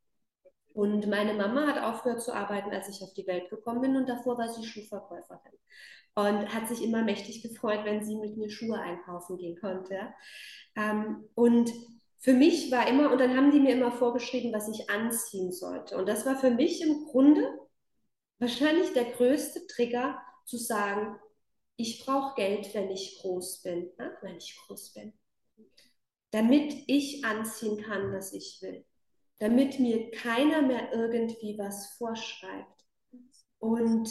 [0.74, 4.08] Und meine Mama hat aufgehört zu arbeiten, als ich auf die Welt gekommen bin und
[4.08, 5.58] davor war sie Schuhverkäuferin.
[6.14, 10.14] Und hat sich immer mächtig gefreut, wenn sie mit mir Schuhe einkaufen gehen konnte.
[10.76, 11.72] Ähm, und
[12.20, 15.98] für mich war immer, und dann haben die mir immer vorgeschrieben, was ich anziehen sollte.
[15.98, 17.48] Und das war für mich im Grunde
[18.40, 21.18] wahrscheinlich der größte Trigger zu sagen,
[21.78, 24.12] ich brauche Geld, wenn ich groß bin, ja?
[24.22, 25.14] wenn ich groß bin,
[26.32, 28.86] damit ich anziehen kann, was ich will,
[29.40, 32.86] damit mir keiner mehr irgendwie was vorschreibt.
[33.60, 34.10] Und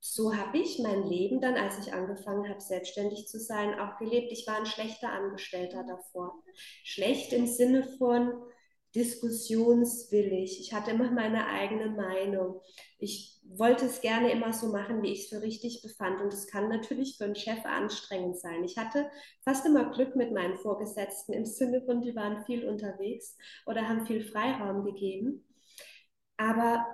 [0.00, 4.32] so habe ich mein Leben dann, als ich angefangen habe, selbstständig zu sein, auch gelebt.
[4.32, 6.42] Ich war ein schlechter Angestellter davor.
[6.84, 8.32] Schlecht im Sinne von
[8.94, 10.60] diskussionswillig.
[10.60, 12.60] Ich hatte immer meine eigene Meinung.
[12.98, 16.20] Ich wollte es gerne immer so machen, wie ich es für richtig befand.
[16.20, 18.64] Und es kann natürlich für einen Chef anstrengend sein.
[18.64, 19.10] Ich hatte
[19.44, 24.06] fast immer Glück mit meinen Vorgesetzten im Sinne von, die waren viel unterwegs oder haben
[24.06, 25.44] viel Freiraum gegeben.
[26.36, 26.86] Aber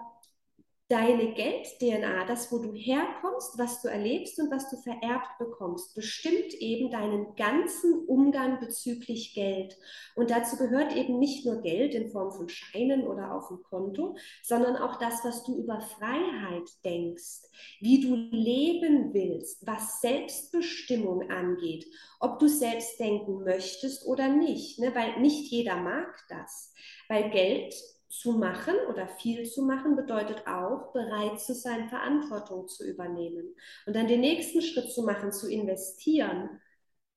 [0.89, 6.55] deine Geld-DNA, das, wo du herkommst, was du erlebst und was du vererbt bekommst, bestimmt
[6.61, 9.77] eben deinen ganzen Umgang bezüglich Geld.
[10.15, 14.17] Und dazu gehört eben nicht nur Geld in Form von Scheinen oder auf dem Konto,
[14.45, 17.43] sondern auch das, was du über Freiheit denkst,
[17.81, 21.85] wie du leben willst, was Selbstbestimmung angeht,
[22.21, 24.95] ob du selbst denken möchtest oder nicht, ne?
[24.95, 26.73] weil nicht jeder mag das,
[27.09, 27.75] weil Geld
[28.21, 33.55] zu machen oder viel zu machen bedeutet auch, bereit zu sein, Verantwortung zu übernehmen.
[33.87, 36.61] Und dann den nächsten Schritt zu machen, zu investieren,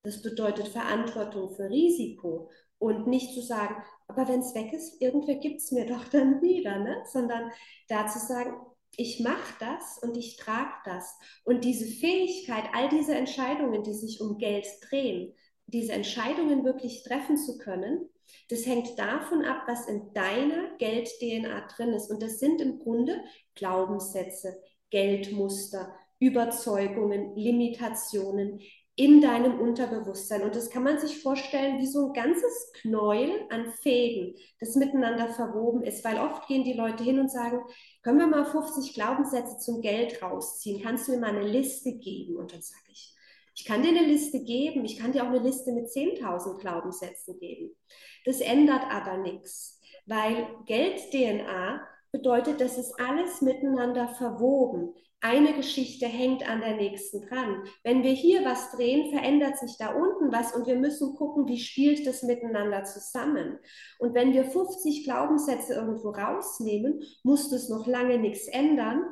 [0.04, 5.36] das bedeutet Verantwortung für Risiko und nicht zu sagen, aber wenn es weg ist, irgendwer
[5.36, 7.04] gibt es mir doch dann wieder, ne?
[7.06, 7.52] sondern
[7.90, 8.56] da zu sagen,
[8.96, 11.18] ich mache das und ich trage das.
[11.44, 15.34] Und diese Fähigkeit, all diese Entscheidungen, die sich um Geld drehen,
[15.68, 18.10] diese Entscheidungen wirklich treffen zu können,
[18.50, 22.10] das hängt davon ab, was in deiner Geld-DNA drin ist.
[22.10, 23.22] Und das sind im Grunde
[23.56, 28.60] Glaubenssätze, Geldmuster, Überzeugungen, Limitationen
[29.00, 30.42] in deinem Unterbewusstsein.
[30.42, 35.30] Und das kann man sich vorstellen wie so ein ganzes Knäuel an Fäden, das miteinander
[35.30, 36.04] verwoben ist.
[36.04, 37.62] Weil oft gehen die Leute hin und sagen,
[38.04, 40.82] können wir mal 50 Glaubenssätze zum Geld rausziehen?
[40.84, 42.36] Kannst du mir mal eine Liste geben?
[42.36, 43.15] Und dann sage ich,
[43.60, 47.38] ich kann dir eine Liste geben, ich kann dir auch eine Liste mit 10.000 Glaubenssätzen
[47.39, 47.76] geben.
[48.24, 54.93] Das ändert aber nichts, weil Geld-DNA bedeutet, das ist alles miteinander verwoben.
[55.19, 57.65] Eine Geschichte hängt an der nächsten dran.
[57.84, 61.60] Wenn wir hier was drehen, verändert sich da unten was und wir müssen gucken, wie
[61.60, 63.60] spielt das miteinander zusammen.
[63.98, 69.04] Und wenn wir 50 Glaubenssätze irgendwo rausnehmen, muss das noch lange nichts ändern,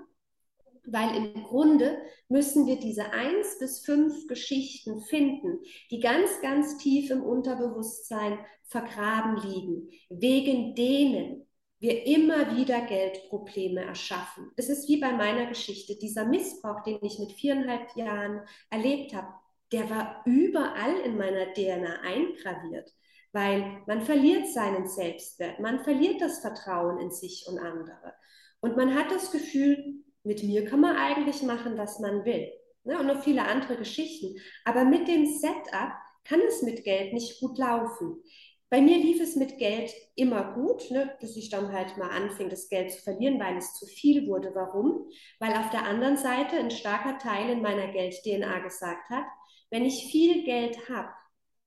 [0.87, 5.59] weil im Grunde müssen wir diese eins bis fünf Geschichten finden,
[5.91, 11.47] die ganz, ganz tief im Unterbewusstsein vergraben liegen, wegen denen
[11.79, 14.51] wir immer wieder Geldprobleme erschaffen.
[14.55, 19.27] Es ist wie bei meiner Geschichte, dieser Missbrauch, den ich mit viereinhalb Jahren erlebt habe.
[19.73, 22.93] der war überall in meiner DNA eingraviert,
[23.33, 28.13] weil man verliert seinen Selbstwert, man verliert das Vertrauen in sich und andere.
[28.61, 32.51] Und man hat das Gefühl, mit mir kann man eigentlich machen, was man will.
[32.83, 32.99] Ne?
[32.99, 34.35] Und noch viele andere Geschichten.
[34.65, 35.93] Aber mit dem Setup
[36.25, 38.21] kann es mit Geld nicht gut laufen.
[38.69, 42.49] Bei mir lief es mit Geld immer gut, ne, bis ich dann halt mal anfing,
[42.49, 44.51] das Geld zu verlieren, weil es zu viel wurde.
[44.53, 45.09] Warum?
[45.39, 49.23] Weil auf der anderen Seite ein starker Teil in meiner Geld-DNA gesagt hat,
[49.69, 51.09] wenn ich viel Geld habe,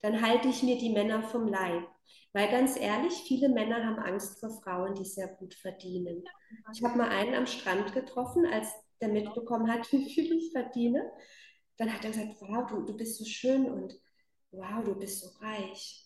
[0.02, 1.88] dann halte ich mir die Männer vom Leib.
[2.32, 6.24] Weil ganz ehrlich, viele Männer haben Angst vor Frauen, die sehr gut verdienen.
[6.72, 8.68] Ich habe mal einen am Strand getroffen, als
[9.00, 11.10] der mitbekommen hat, wie viel ich verdiene.
[11.76, 13.94] Dann hat er gesagt, wow, du, du bist so schön und
[14.52, 16.04] wow, du bist so reich.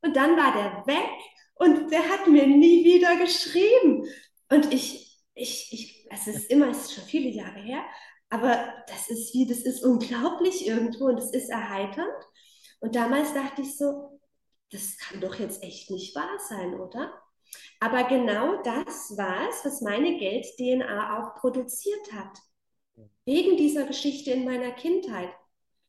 [0.00, 1.10] Und dann war der weg
[1.54, 4.06] und der hat mir nie wieder geschrieben.
[4.48, 7.84] Und ich, ich, ich, es ist immer, es ist schon viele Jahre her,
[8.30, 12.08] aber das ist wie, das ist unglaublich irgendwo und es ist erheiternd.
[12.80, 14.11] Und damals dachte ich so,
[14.72, 17.12] das kann doch jetzt echt nicht wahr sein, oder?
[17.80, 22.38] Aber genau das war es, was meine Geld-DNA auch produziert hat.
[23.24, 25.30] Wegen dieser Geschichte in meiner Kindheit.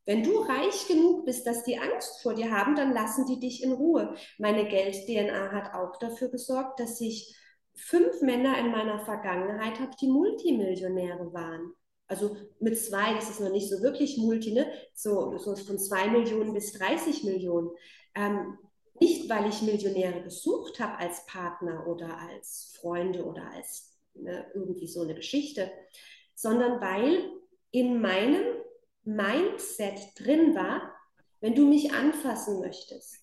[0.05, 3.63] Wenn du reich genug bist, dass die Angst vor dir haben, dann lassen die dich
[3.63, 4.15] in Ruhe.
[4.37, 7.33] Meine Geld-DNA hat auch dafür gesorgt, dass ich
[7.75, 11.73] fünf Männer in meiner Vergangenheit habe, die Multimillionäre waren.
[12.07, 14.69] Also mit zwei, das ist noch nicht so wirklich Multi, ne?
[14.93, 17.69] so, so von zwei Millionen bis 30 Millionen.
[18.13, 18.57] Ähm,
[18.99, 24.87] nicht, weil ich Millionäre gesucht habe als Partner oder als Freunde oder als ne, irgendwie
[24.87, 25.71] so eine Geschichte,
[26.35, 27.31] sondern weil
[27.71, 28.43] in meinem
[29.03, 30.93] Mindset drin war,
[31.41, 33.17] wenn du mich anfassen möchtest,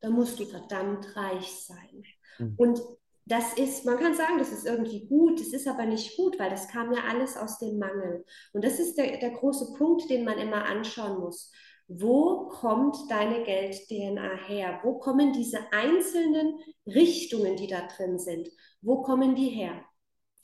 [0.00, 2.04] dann musst du verdammt reich sein.
[2.38, 2.54] Mhm.
[2.56, 2.80] Und
[3.26, 6.50] das ist, man kann sagen, das ist irgendwie gut, das ist aber nicht gut, weil
[6.50, 8.24] das kam ja alles aus dem Mangel.
[8.52, 11.50] Und das ist der, der große Punkt, den man immer anschauen muss.
[11.86, 14.80] Wo kommt deine Geld-DNA her?
[14.82, 18.48] Wo kommen diese einzelnen Richtungen, die da drin sind,
[18.80, 19.84] wo kommen die her?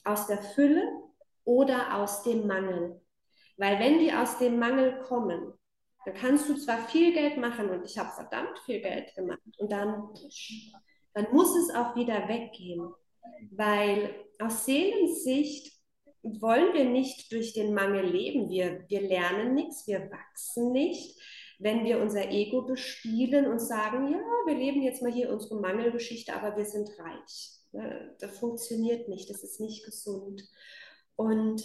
[0.03, 0.83] Aus der Fülle
[1.43, 3.01] oder aus dem Mangel?
[3.57, 5.53] Weil wenn die aus dem Mangel kommen,
[6.05, 9.71] dann kannst du zwar viel Geld machen und ich habe verdammt viel Geld gemacht und
[9.71, 10.09] dann,
[11.13, 12.91] dann muss es auch wieder weggehen.
[13.51, 15.80] Weil aus Seelensicht
[16.23, 18.49] wollen wir nicht durch den Mangel leben.
[18.49, 21.19] Wir, wir lernen nichts, wir wachsen nicht.
[21.59, 26.33] Wenn wir unser Ego bespielen und sagen, ja, wir leben jetzt mal hier unsere Mangelgeschichte,
[26.33, 27.51] aber wir sind reich.
[28.19, 30.43] Das funktioniert nicht, das ist nicht gesund.
[31.15, 31.63] Und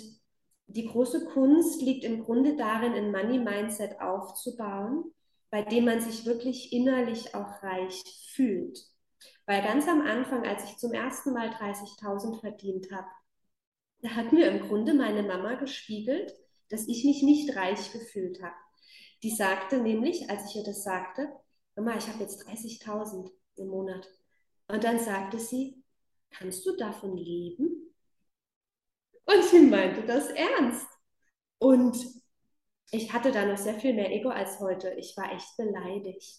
[0.67, 5.13] die große Kunst liegt im Grunde darin, ein Money-Mindset aufzubauen,
[5.51, 8.03] bei dem man sich wirklich innerlich auch reich
[8.35, 8.79] fühlt.
[9.47, 13.07] Weil ganz am Anfang, als ich zum ersten Mal 30.000 verdient habe,
[14.07, 16.33] da hat mir im Grunde meine Mama gespiegelt,
[16.69, 18.55] dass ich mich nicht reich gefühlt habe.
[19.25, 21.29] Die sagte nämlich, als ich ihr das sagte,
[21.75, 24.09] Mama, ich habe jetzt 30.000 im Monat.
[24.69, 25.83] Und dann sagte sie,
[26.31, 27.95] kannst du davon leben?
[29.25, 30.87] Und sie meinte das ernst.
[31.59, 31.99] Und
[32.93, 34.95] ich hatte da noch sehr viel mehr Ego als heute.
[34.99, 36.39] Ich war echt beleidigt.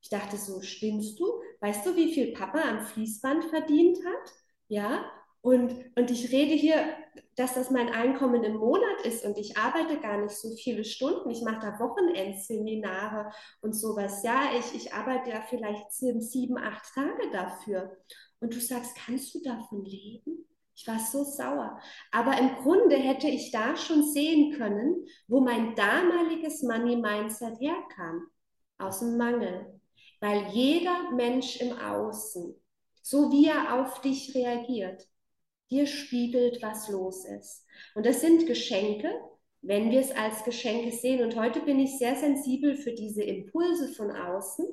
[0.00, 1.42] Ich dachte so, spinnst du?
[1.60, 4.32] Weißt du, wie viel Papa am Fließband verdient hat?
[4.68, 5.04] Ja,
[5.42, 6.84] und, und ich rede hier,
[7.34, 11.30] dass das mein Einkommen im Monat ist und ich arbeite gar nicht so viele Stunden.
[11.30, 14.22] Ich mache da Wochenendseminare und sowas.
[14.22, 17.96] Ja, ich, ich arbeite ja vielleicht sieben, acht Tage dafür.
[18.38, 20.46] Und du sagst, kannst du davon leben?
[20.76, 21.80] Ich war so sauer.
[22.12, 28.28] Aber im Grunde hätte ich da schon sehen können, wo mein damaliges Money-Mindset herkam.
[28.78, 29.80] Aus dem Mangel.
[30.20, 32.54] Weil jeder Mensch im Außen,
[33.02, 35.08] so wie er auf dich reagiert,
[35.72, 37.66] dir spiegelt, was los ist.
[37.94, 39.10] Und das sind Geschenke,
[39.62, 41.22] wenn wir es als Geschenke sehen.
[41.22, 44.66] Und heute bin ich sehr sensibel für diese Impulse von außen,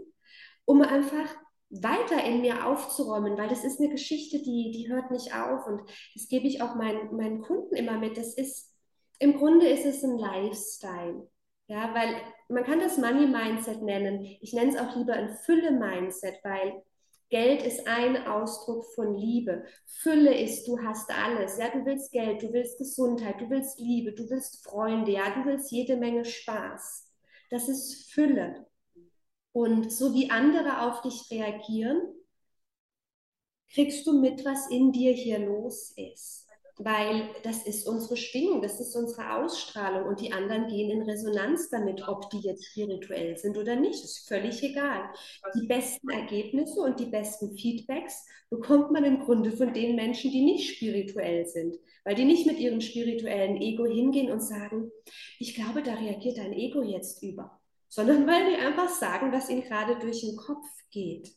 [0.65, 1.35] um einfach
[1.69, 5.81] weiter in mir aufzuräumen, weil das ist eine Geschichte, die, die hört nicht auf und
[6.15, 8.17] das gebe ich auch meinen, meinen Kunden immer mit.
[8.17, 8.73] Das ist,
[9.19, 11.29] im Grunde ist es ein Lifestyle.
[11.67, 12.15] Ja, weil
[12.47, 14.25] man kann das Money Mindset nennen.
[14.41, 16.81] Ich nenne es auch lieber ein Fülle Mindset, weil
[17.29, 19.63] Geld ist ein Ausdruck von Liebe.
[19.85, 21.57] Fülle ist, du hast alles.
[21.57, 25.45] Ja, du willst Geld, du willst Gesundheit, du willst Liebe, du willst Freunde, ja, du
[25.45, 27.07] willst jede Menge Spaß.
[27.51, 28.65] Das ist Fülle.
[29.51, 32.01] Und so wie andere auf dich reagieren,
[33.71, 36.48] kriegst du mit, was in dir hier los ist.
[36.81, 41.69] Weil das ist unsere Schwingung, das ist unsere Ausstrahlung und die anderen gehen in Resonanz
[41.69, 45.09] damit, ob die jetzt spirituell sind oder nicht, ist völlig egal.
[45.55, 50.41] Die besten Ergebnisse und die besten Feedbacks bekommt man im Grunde von den Menschen, die
[50.41, 54.89] nicht spirituell sind, weil die nicht mit ihrem spirituellen Ego hingehen und sagen,
[55.37, 59.63] ich glaube, da reagiert dein Ego jetzt über, sondern weil die einfach sagen, was ihnen
[59.63, 61.29] gerade durch den Kopf geht.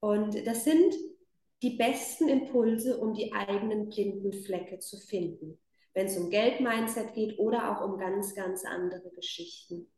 [0.00, 0.94] Und das sind
[1.62, 5.58] die besten Impulse, um die eigenen blinden Flecke zu finden,
[5.94, 9.90] wenn es um Geld-Mindset geht oder auch um ganz, ganz andere Geschichten.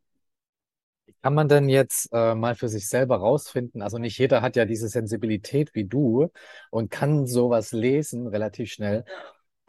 [1.22, 3.82] Kann man denn jetzt äh, mal für sich selber rausfinden?
[3.82, 6.30] Also nicht jeder hat ja diese Sensibilität wie du
[6.70, 9.04] und kann sowas lesen relativ schnell.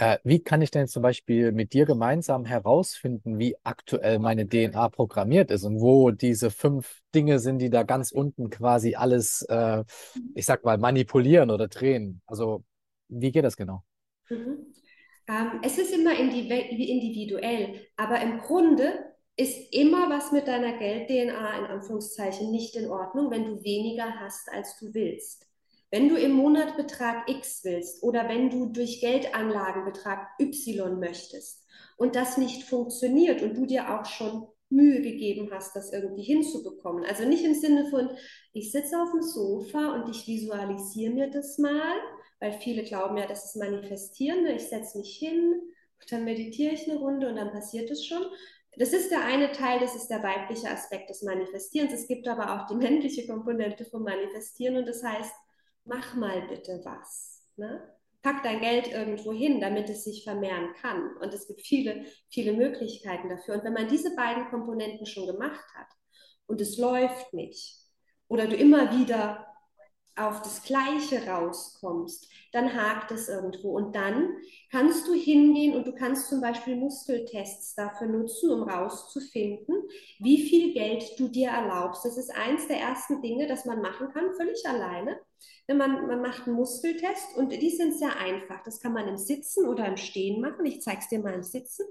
[0.01, 4.89] Äh, wie kann ich denn zum Beispiel mit dir gemeinsam herausfinden, wie aktuell meine DNA
[4.89, 9.83] programmiert ist und wo diese fünf Dinge sind, die da ganz unten quasi alles, äh,
[10.33, 12.23] ich sag mal, manipulieren oder drehen?
[12.25, 12.63] Also,
[13.09, 13.83] wie geht das genau?
[14.27, 14.73] Mhm.
[15.27, 19.05] Ähm, es ist immer individuell, aber im Grunde
[19.37, 24.51] ist immer was mit deiner Geld-DNA in Anführungszeichen nicht in Ordnung, wenn du weniger hast,
[24.51, 25.50] als du willst.
[25.91, 31.65] Wenn du im Monat Betrag X willst oder wenn du durch Geldanlagen Betrag Y möchtest
[31.97, 37.03] und das nicht funktioniert und du dir auch schon Mühe gegeben hast, das irgendwie hinzubekommen.
[37.03, 38.09] Also nicht im Sinne von,
[38.53, 41.97] ich sitze auf dem Sofa und ich visualisiere mir das mal,
[42.39, 44.45] weil viele glauben ja, das ist Manifestieren.
[44.47, 45.61] Ich setze mich hin,
[46.09, 48.23] dann meditiere ich eine Runde und dann passiert es schon.
[48.77, 51.91] Das ist der eine Teil, das ist der weibliche Aspekt des Manifestierens.
[51.91, 55.33] Es gibt aber auch die männliche Komponente vom Manifestieren und das heißt,
[55.85, 57.47] mach mal bitte was.
[57.57, 57.81] Ne?
[58.21, 61.17] Pack dein Geld irgendwo hin, damit es sich vermehren kann.
[61.17, 63.55] Und es gibt viele, viele Möglichkeiten dafür.
[63.55, 65.87] Und wenn man diese beiden Komponenten schon gemacht hat
[66.45, 67.79] und es läuft nicht,
[68.27, 69.50] oder du immer wieder
[70.15, 73.71] auf das Gleiche rauskommst, dann hakt es irgendwo.
[73.71, 74.35] Und dann
[74.71, 79.75] kannst du hingehen und du kannst zum Beispiel Muskeltests dafür nutzen, um rauszufinden,
[80.19, 82.05] wie viel Geld du dir erlaubst.
[82.05, 85.19] Das ist eins der ersten Dinge, das man machen kann, völlig alleine.
[85.67, 88.61] Wenn man, man macht einen Muskeltest und die sind sehr einfach.
[88.63, 90.65] Das kann man im Sitzen oder im Stehen machen.
[90.65, 91.85] Ich zeige es dir mal im Sitzen.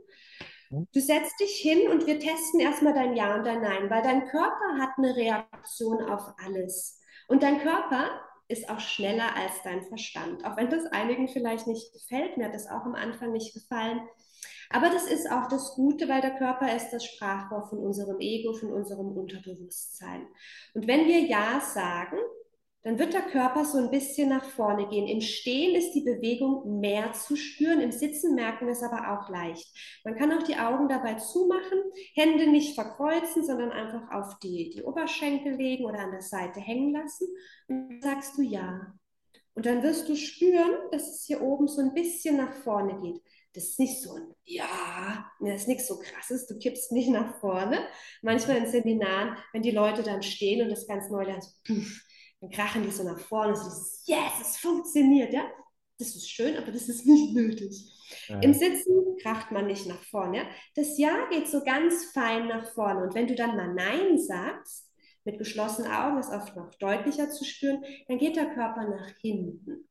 [0.69, 0.87] Hm?
[0.93, 4.27] Du setzt dich hin und wir testen erstmal dein Ja und dein Nein, weil dein
[4.29, 7.00] Körper hat eine Reaktion auf alles.
[7.31, 8.11] Und dein Körper
[8.49, 10.45] ist auch schneller als dein Verstand.
[10.45, 14.01] Auch wenn das einigen vielleicht nicht gefällt, mir hat das auch am Anfang nicht gefallen.
[14.69, 18.53] Aber das ist auch das Gute, weil der Körper ist das Sprachrohr von unserem Ego,
[18.55, 20.27] von unserem Unterbewusstsein.
[20.75, 22.19] Und wenn wir Ja sagen,
[22.83, 25.07] dann wird der Körper so ein bisschen nach vorne gehen.
[25.07, 29.29] Im Stehen ist die Bewegung mehr zu spüren, im Sitzen merken wir es aber auch
[29.29, 29.69] leicht.
[30.05, 31.79] Man kann auch die Augen dabei zumachen,
[32.15, 36.93] Hände nicht verkreuzen, sondern einfach auf die, die Oberschenkel legen oder an der Seite hängen
[36.93, 37.29] lassen.
[37.69, 38.95] Und dann sagst du ja.
[39.55, 43.21] Und dann wirst du spüren, dass es hier oben so ein bisschen nach vorne geht.
[43.53, 47.41] Das ist nicht so ein Ja, das ist nichts so krasses, du kippst nicht nach
[47.41, 47.81] vorne.
[48.23, 52.10] Manchmal in Seminaren, wenn die Leute dann stehen und das ganz neu lernen, so, pff,
[52.41, 55.45] dann krachen die so nach vorne, so dieses Yes, es funktioniert, ja.
[55.99, 57.93] Das ist schön, aber das ist nicht nötig.
[58.29, 58.41] Ja.
[58.41, 60.39] Im Sitzen kracht man nicht nach vorne.
[60.39, 60.45] Ja?
[60.75, 63.03] Das Ja geht so ganz fein nach vorne.
[63.05, 64.91] Und wenn du dann mal Nein sagst,
[65.25, 69.89] mit geschlossenen Augen ist oft noch deutlicher zu spüren, dann geht der Körper nach hinten.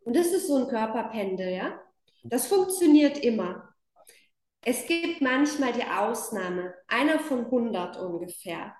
[0.00, 1.78] Und das ist so ein Körperpendel, ja.
[2.24, 3.74] Das funktioniert immer.
[4.62, 8.74] Es gibt manchmal die Ausnahme, einer von 100 ungefähr.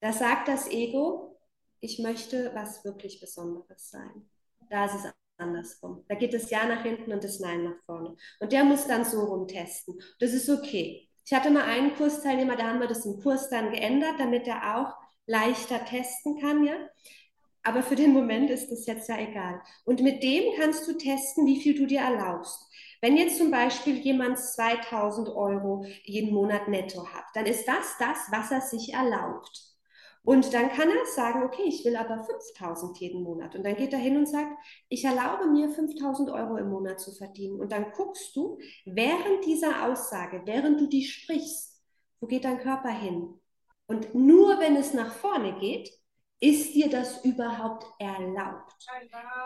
[0.00, 1.39] Da sagt das Ego,
[1.80, 4.28] ich möchte was wirklich Besonderes sein.
[4.68, 6.04] Da ist es andersrum.
[6.08, 8.16] Da geht das Ja nach hinten und das Nein nach vorne.
[8.40, 10.00] Und der muss dann so rumtesten.
[10.18, 11.08] Das ist okay.
[11.24, 14.76] Ich hatte mal einen Kursteilnehmer, da haben wir das im Kurs dann geändert, damit er
[14.76, 14.94] auch
[15.26, 16.74] leichter testen kann, ja.
[17.62, 19.60] Aber für den Moment ist das jetzt ja egal.
[19.84, 22.66] Und mit dem kannst du testen, wie viel du dir erlaubst.
[23.02, 28.18] Wenn jetzt zum Beispiel jemand 2000 Euro jeden Monat netto hat, dann ist das das,
[28.30, 29.69] was er sich erlaubt.
[30.22, 33.54] Und dann kann er sagen, okay, ich will aber 5000 jeden Monat.
[33.56, 34.52] Und dann geht er hin und sagt,
[34.88, 37.58] ich erlaube mir 5000 Euro im Monat zu verdienen.
[37.58, 41.80] Und dann guckst du während dieser Aussage, während du die sprichst,
[42.20, 43.40] wo geht dein Körper hin?
[43.86, 45.90] Und nur wenn es nach vorne geht,
[46.40, 48.74] ist dir das überhaupt erlaubt?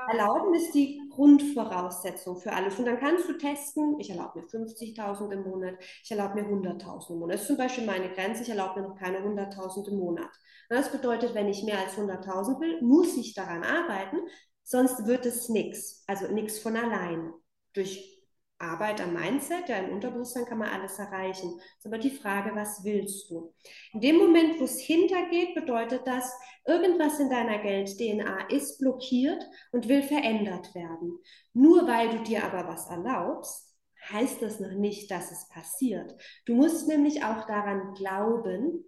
[0.09, 2.79] Erlauben ist die Grundvoraussetzung für alles.
[2.79, 7.11] Und dann kannst du testen, ich erlaube mir 50.000 im Monat, ich erlaube mir 100.000
[7.13, 7.35] im Monat.
[7.35, 10.31] Das ist zum Beispiel meine Grenze, ich erlaube mir noch keine 100.000 im Monat.
[10.69, 14.19] Das bedeutet, wenn ich mehr als 100.000 will, muss ich daran arbeiten,
[14.63, 17.33] sonst wird es nichts, also nichts von allein.
[17.75, 18.14] Durch
[18.59, 21.61] Arbeit am Mindset, ja, im Unterbewusstsein kann man alles erreichen.
[21.79, 23.53] Ist aber die Frage, was willst du?
[23.93, 26.33] In dem Moment, wo es hintergeht, bedeutet das,
[26.67, 31.19] irgendwas in deiner Geld-DNA ist blockiert und will verändert werden.
[31.53, 33.75] Nur weil du dir aber was erlaubst,
[34.11, 36.15] heißt das noch nicht, dass es passiert.
[36.47, 38.85] Du musst nämlich auch daran glauben,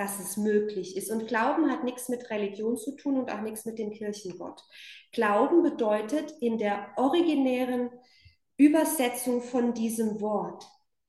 [0.00, 1.10] dass es möglich ist.
[1.10, 4.62] Und Glauben hat nichts mit Religion zu tun und auch nichts mit dem Kirchengott.
[5.12, 7.90] Glauben bedeutet in der originären
[8.60, 10.66] Übersetzung von diesem Wort,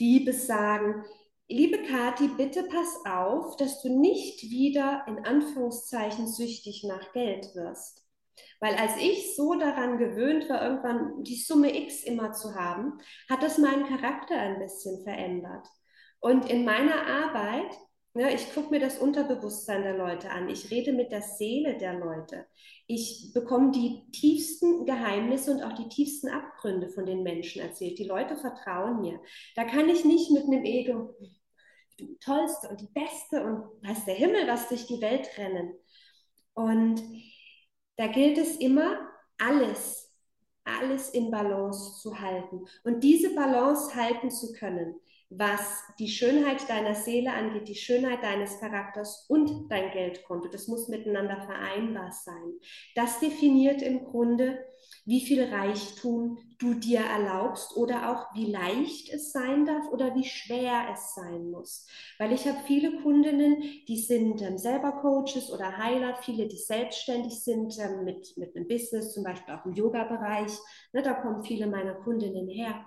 [0.02, 1.06] die besagen,
[1.48, 8.06] Liebe Kathi, bitte pass auf, dass du nicht wieder in Anführungszeichen süchtig nach Geld wirst.
[8.60, 13.44] Weil als ich so daran gewöhnt war, irgendwann die Summe X immer zu haben, hat
[13.44, 15.68] das meinen Charakter ein bisschen verändert.
[16.20, 17.76] Und in meiner Arbeit,
[18.14, 21.94] ne, ich gucke mir das Unterbewusstsein der Leute an, ich rede mit der Seele der
[21.94, 22.46] Leute,
[22.86, 27.98] ich bekomme die tiefsten Geheimnisse und auch die tiefsten Abgründe von den Menschen erzählt.
[27.98, 29.20] Die Leute vertrauen mir.
[29.56, 31.16] Da kann ich nicht mit einem Ego,
[32.00, 35.74] die tollste und die beste und weiß der Himmel, was durch die Welt rennen.
[36.54, 37.02] Und
[38.02, 38.97] da gilt es immer,
[39.38, 40.12] alles,
[40.64, 42.66] alles in Balance zu halten.
[42.84, 44.95] Und diese Balance halten zu können,
[45.32, 50.90] was die Schönheit deiner Seele angeht, die Schönheit deines Charakters und dein Geldkonto, das muss
[50.90, 52.60] miteinander vereinbar sein.
[52.96, 54.60] Das definiert im Grunde,
[55.06, 60.26] wie viel Reichtum du dir erlaubst oder auch wie leicht es sein darf oder wie
[60.26, 61.88] schwer es sein muss.
[62.20, 67.40] Weil ich habe viele Kundinnen, die sind ähm, selber Coaches oder Heiler, viele, die selbstständig
[67.42, 70.52] sind ähm, mit, mit einem Business, zum Beispiel auch im Yoga-Bereich.
[70.94, 72.86] Ne, da kommen viele meiner Kundinnen her.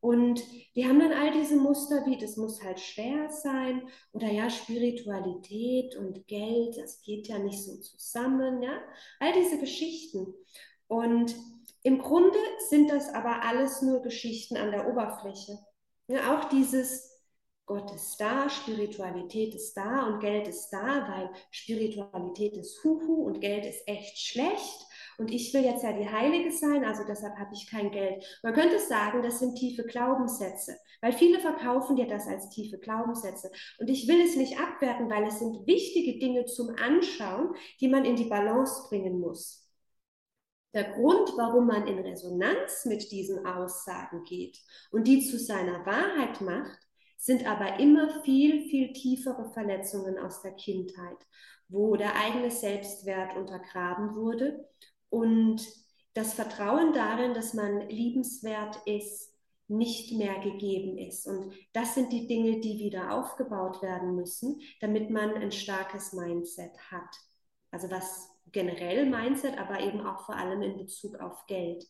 [0.00, 0.42] Und
[0.74, 3.82] die haben dann all diese Muster wie, das muss halt schwer sein
[4.12, 8.80] oder ja, Spiritualität und Geld, das geht ja nicht so zusammen, ja,
[9.18, 10.32] all diese Geschichten.
[10.88, 11.36] Und
[11.82, 12.38] im Grunde
[12.68, 15.58] sind das aber alles nur Geschichten an der Oberfläche.
[16.08, 17.10] Ja, auch dieses
[17.70, 23.40] Gott ist da, Spiritualität ist da und Geld ist da, weil Spiritualität ist Huhu und
[23.40, 24.86] Geld ist echt schlecht.
[25.20, 28.24] Und ich will jetzt ja die Heilige sein, also deshalb habe ich kein Geld.
[28.42, 33.50] Man könnte sagen, das sind tiefe Glaubenssätze, weil viele verkaufen dir das als tiefe Glaubenssätze.
[33.78, 38.06] Und ich will es nicht abwerten, weil es sind wichtige Dinge zum Anschauen, die man
[38.06, 39.70] in die Balance bringen muss.
[40.72, 44.58] Der Grund, warum man in Resonanz mit diesen Aussagen geht
[44.90, 46.78] und die zu seiner Wahrheit macht,
[47.18, 51.18] sind aber immer viel, viel tiefere Verletzungen aus der Kindheit,
[51.68, 54.66] wo der eigene Selbstwert untergraben wurde
[55.10, 55.60] und
[56.14, 59.30] das Vertrauen darin, dass man liebenswert ist,
[59.68, 61.26] nicht mehr gegeben ist.
[61.28, 66.72] Und das sind die Dinge, die wieder aufgebaut werden müssen, damit man ein starkes Mindset
[66.90, 67.08] hat.
[67.70, 71.86] Also was generell Mindset, aber eben auch vor allem in Bezug auf Geld.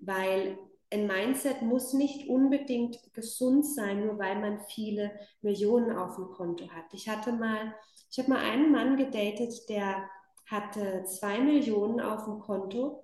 [0.00, 0.58] Weil
[0.90, 6.68] ein Mindset muss nicht unbedingt gesund sein, nur weil man viele Millionen auf dem Konto
[6.70, 6.92] hat.
[6.92, 7.74] Ich hatte mal,
[8.10, 10.10] ich habe mal einen Mann gedatet, der
[10.52, 13.02] hatte zwei Millionen auf dem Konto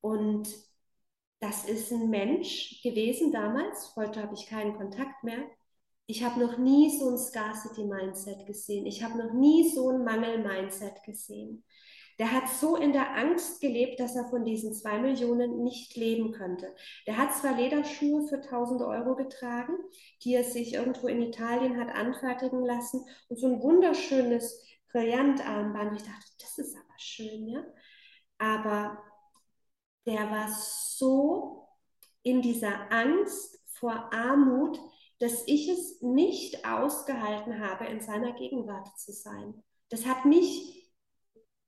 [0.00, 0.48] und
[1.40, 3.94] das ist ein Mensch gewesen damals.
[3.96, 5.44] Heute habe ich keinen Kontakt mehr.
[6.06, 8.86] Ich habe noch nie so ein Scarcity-Mindset gesehen.
[8.86, 11.64] Ich habe noch nie so ein Mangel-Mindset gesehen.
[12.18, 16.32] Der hat so in der Angst gelebt, dass er von diesen zwei Millionen nicht leben
[16.32, 16.74] könnte.
[17.06, 19.74] Der hat zwar Lederschuhe für 1000 Euro getragen,
[20.22, 25.96] die er sich irgendwo in Italien hat anfertigen lassen und so ein wunderschönes Brillantarmband.
[25.96, 27.64] Ich dachte, das ist schön, ja.
[28.38, 29.02] Aber
[30.06, 31.68] der war so
[32.22, 34.78] in dieser Angst vor Armut,
[35.18, 39.62] dass ich es nicht ausgehalten habe, in seiner Gegenwart zu sein.
[39.88, 40.90] Das hat mich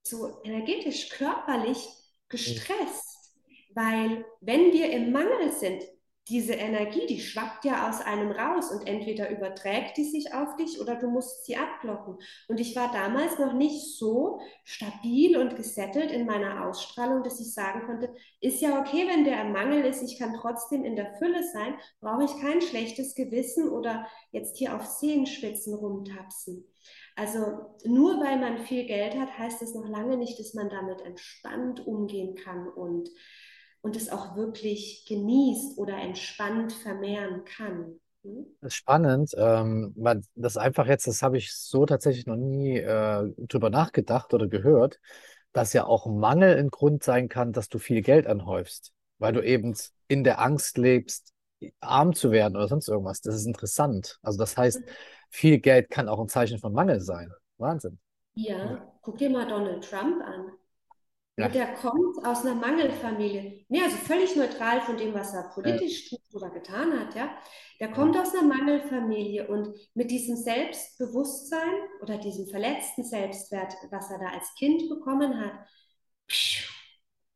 [0.02, 1.86] so energetisch, körperlich
[2.28, 3.34] gestresst,
[3.74, 5.82] weil wenn wir im Mangel sind,
[6.28, 10.80] diese Energie, die schwappt ja aus einem raus und entweder überträgt die sich auf dich
[10.80, 12.18] oder du musst sie abblocken.
[12.48, 17.54] Und ich war damals noch nicht so stabil und gesettelt in meiner Ausstrahlung, dass ich
[17.54, 21.14] sagen konnte, ist ja okay, wenn der im Mangel ist, ich kann trotzdem in der
[21.14, 26.64] Fülle sein, brauche ich kein schlechtes Gewissen oder jetzt hier auf Zehenspitzen rumtapsen.
[27.14, 31.00] Also nur weil man viel Geld hat, heißt das noch lange nicht, dass man damit
[31.02, 33.08] entspannt umgehen kann und
[33.86, 38.00] und es auch wirklich genießt oder entspannt vermehren kann.
[38.24, 38.46] Hm?
[38.60, 39.30] Das ist spannend.
[39.38, 39.94] Ähm,
[40.34, 44.98] das einfach jetzt, das habe ich so tatsächlich noch nie äh, drüber nachgedacht oder gehört,
[45.52, 49.40] dass ja auch Mangel ein Grund sein kann, dass du viel Geld anhäufst, weil du
[49.40, 49.76] eben
[50.08, 51.32] in der Angst lebst,
[51.78, 53.20] arm zu werden oder sonst irgendwas.
[53.20, 54.18] Das ist interessant.
[54.20, 54.80] Also das heißt,
[55.30, 57.30] viel Geld kann auch ein Zeichen von Mangel sein.
[57.56, 58.00] Wahnsinn.
[58.34, 60.50] Ja, guck dir mal Donald Trump an.
[61.38, 61.48] Ja.
[61.48, 63.64] Der kommt aus einer Mangelfamilie.
[63.68, 67.30] Nee, also völlig neutral von dem, was er politisch tut oder getan hat, ja.
[67.78, 74.18] Der kommt aus einer Mangelfamilie und mit diesem Selbstbewusstsein oder diesem verletzten Selbstwert, was er
[74.18, 75.52] da als Kind bekommen hat,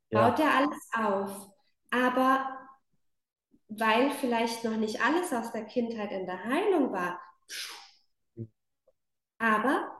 [0.09, 0.45] baut ja.
[0.45, 1.51] er alles auf.
[1.91, 2.57] Aber
[3.67, 7.21] weil vielleicht noch nicht alles aus der Kindheit in der Heilung war,
[9.37, 9.91] aber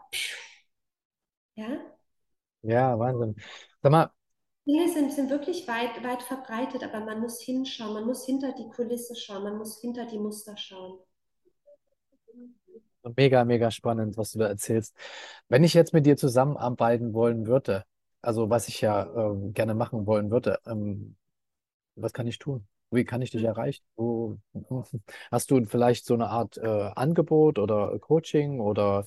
[1.55, 1.67] ja.
[2.63, 3.35] Ja, Wahnsinn.
[3.82, 4.11] Sag mal.
[4.67, 8.69] Dinge sind, sind wirklich weit, weit verbreitet, aber man muss hinschauen, man muss hinter die
[8.69, 10.99] Kulisse schauen, man muss hinter die Muster schauen.
[13.17, 14.95] Mega, mega spannend, was du da erzählst.
[15.49, 17.84] Wenn ich jetzt mit dir zusammenarbeiten wollen würde,
[18.21, 21.15] also was ich ja ähm, gerne machen wollen würde, ähm,
[21.95, 22.67] was kann ich tun?
[22.91, 23.84] Wie kann ich dich erreichen?
[23.95, 24.38] Wo,
[25.32, 29.05] hast du vielleicht so eine Art äh, Angebot oder Coaching oder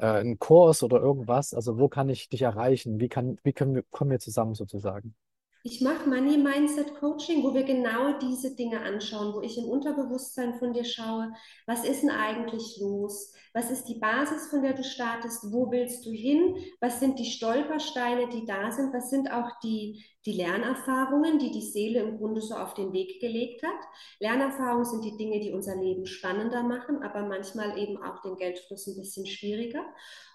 [0.00, 1.54] äh, einen Kurs oder irgendwas?
[1.54, 3.00] Also wo kann ich dich erreichen?
[3.00, 5.14] Wie kann, wie können wir, kommen wir zusammen sozusagen?
[5.62, 10.54] Ich mache Money Mindset Coaching, wo wir genau diese Dinge anschauen, wo ich im Unterbewusstsein
[10.58, 11.34] von dir schaue,
[11.66, 13.34] was ist denn eigentlich los?
[13.52, 15.52] Was ist die Basis, von der du startest?
[15.52, 16.56] Wo willst du hin?
[16.80, 18.94] Was sind die Stolpersteine, die da sind?
[18.94, 23.20] Was sind auch die, die Lernerfahrungen, die die Seele im Grunde so auf den Weg
[23.20, 23.80] gelegt hat?
[24.18, 28.86] Lernerfahrungen sind die Dinge, die unser Leben spannender machen, aber manchmal eben auch den Geldfluss
[28.86, 29.84] ein bisschen schwieriger.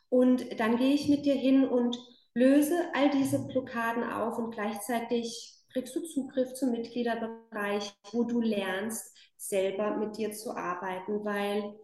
[0.10, 1.98] Und dann gehe ich mit dir hin und
[2.36, 9.14] löse all diese Blockaden auf und gleichzeitig kriegst du Zugriff zum Mitgliederbereich, wo du lernst,
[9.38, 11.76] selber mit dir zu arbeiten, weil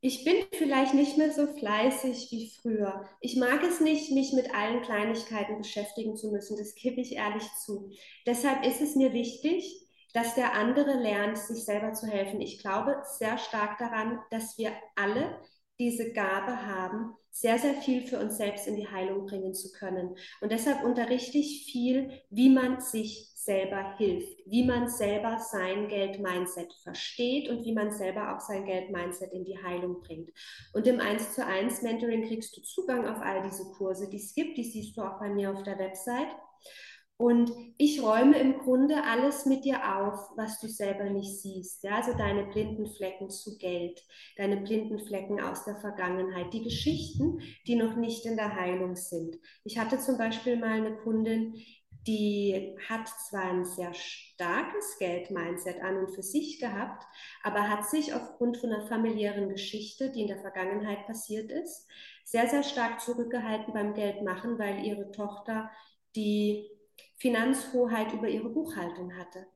[0.00, 3.04] ich bin vielleicht nicht mehr so fleißig wie früher.
[3.20, 6.56] Ich mag es nicht, mich mit allen Kleinigkeiten beschäftigen zu müssen.
[6.56, 7.90] Das gebe ich ehrlich zu.
[8.24, 12.40] Deshalb ist es mir wichtig, dass der andere lernt, sich selber zu helfen.
[12.40, 15.40] Ich glaube sehr stark daran, dass wir alle
[15.80, 20.16] diese Gabe haben, sehr, sehr viel für uns selbst in die Heilung bringen zu können.
[20.40, 26.74] Und deshalb unterrichte ich viel, wie man sich selber hilft, wie man selber sein Geld-Mindset
[26.82, 30.30] versteht und wie man selber auch sein Geld-Mindset in die Heilung bringt.
[30.72, 34.34] Und im 1 zu 1 Mentoring kriegst du Zugang auf all diese Kurse, die es
[34.34, 36.28] gibt, die siehst du auch bei mir auf der Website.
[37.18, 41.82] Und ich räume im Grunde alles mit dir auf, was du selber nicht siehst.
[41.82, 41.96] Ja?
[41.96, 44.00] Also deine blinden Flecken zu Geld,
[44.36, 49.36] deine blinden Flecken aus der Vergangenheit, die Geschichten, die noch nicht in der Heilung sind.
[49.64, 51.54] Ich hatte zum Beispiel mal eine Kundin,
[52.06, 57.04] die hat zwar ein sehr starkes Geld-Mindset an und für sich gehabt,
[57.42, 61.88] aber hat sich aufgrund von einer familiären Geschichte, die in der Vergangenheit passiert ist,
[62.24, 65.68] sehr, sehr stark zurückgehalten beim Geld machen, weil ihre Tochter
[66.14, 66.77] die
[67.18, 69.46] Finanzhoheit über ihre Buchhaltung hatte.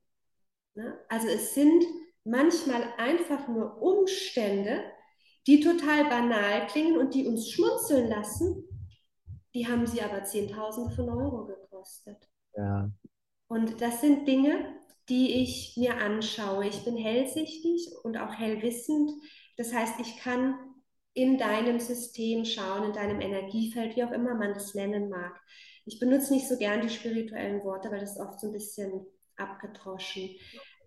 [0.75, 0.99] Ne?
[1.09, 1.85] Also es sind
[2.25, 4.83] manchmal einfach nur Umstände,
[5.47, 8.65] die total banal klingen und die uns schmunzeln lassen,
[9.55, 12.17] die haben sie aber Zehntausende von Euro gekostet.
[12.57, 12.91] Ja.
[13.49, 14.77] Und das sind Dinge,
[15.09, 16.67] die ich mir anschaue.
[16.67, 19.11] Ich bin hellsichtig und auch hellwissend.
[19.57, 20.55] Das heißt, ich kann
[21.13, 25.39] in deinem System schauen, in deinem Energiefeld, wie auch immer man das nennen mag.
[25.85, 29.07] Ich benutze nicht so gern die spirituellen Worte, weil das oft so ein bisschen
[29.37, 30.31] abgedroschen.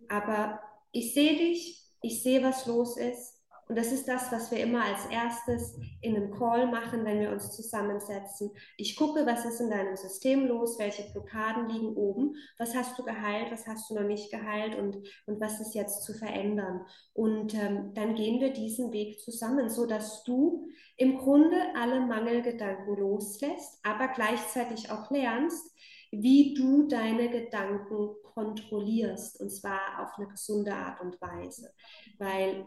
[0.08, 0.60] Aber
[0.92, 3.36] ich sehe dich, ich sehe, was los ist
[3.68, 7.32] Und das ist das, was wir immer als erstes in einem Call machen, wenn wir
[7.32, 8.52] uns zusammensetzen.
[8.78, 13.04] Ich gucke, was ist in deinem System los, welche Blockaden liegen oben, was hast du
[13.04, 16.86] geheilt, was hast du noch nicht geheilt und, und was ist jetzt zu verändern.
[17.14, 22.96] Und ähm, dann gehen wir diesen Weg zusammen, so dass du im Grunde alle Mangelgedanken
[22.96, 25.76] loslässt, aber gleichzeitig auch lernst,
[26.12, 31.74] wie du deine Gedanken kontrollierst und zwar auf eine gesunde Art und Weise.
[32.18, 32.66] Weil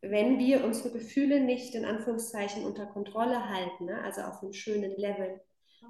[0.00, 4.94] wenn wir unsere Gefühle nicht in Anführungszeichen unter Kontrolle halten, ne, also auf einem schönen
[4.96, 5.40] Level,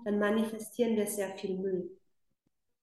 [0.05, 1.91] dann manifestieren wir sehr viel Müll.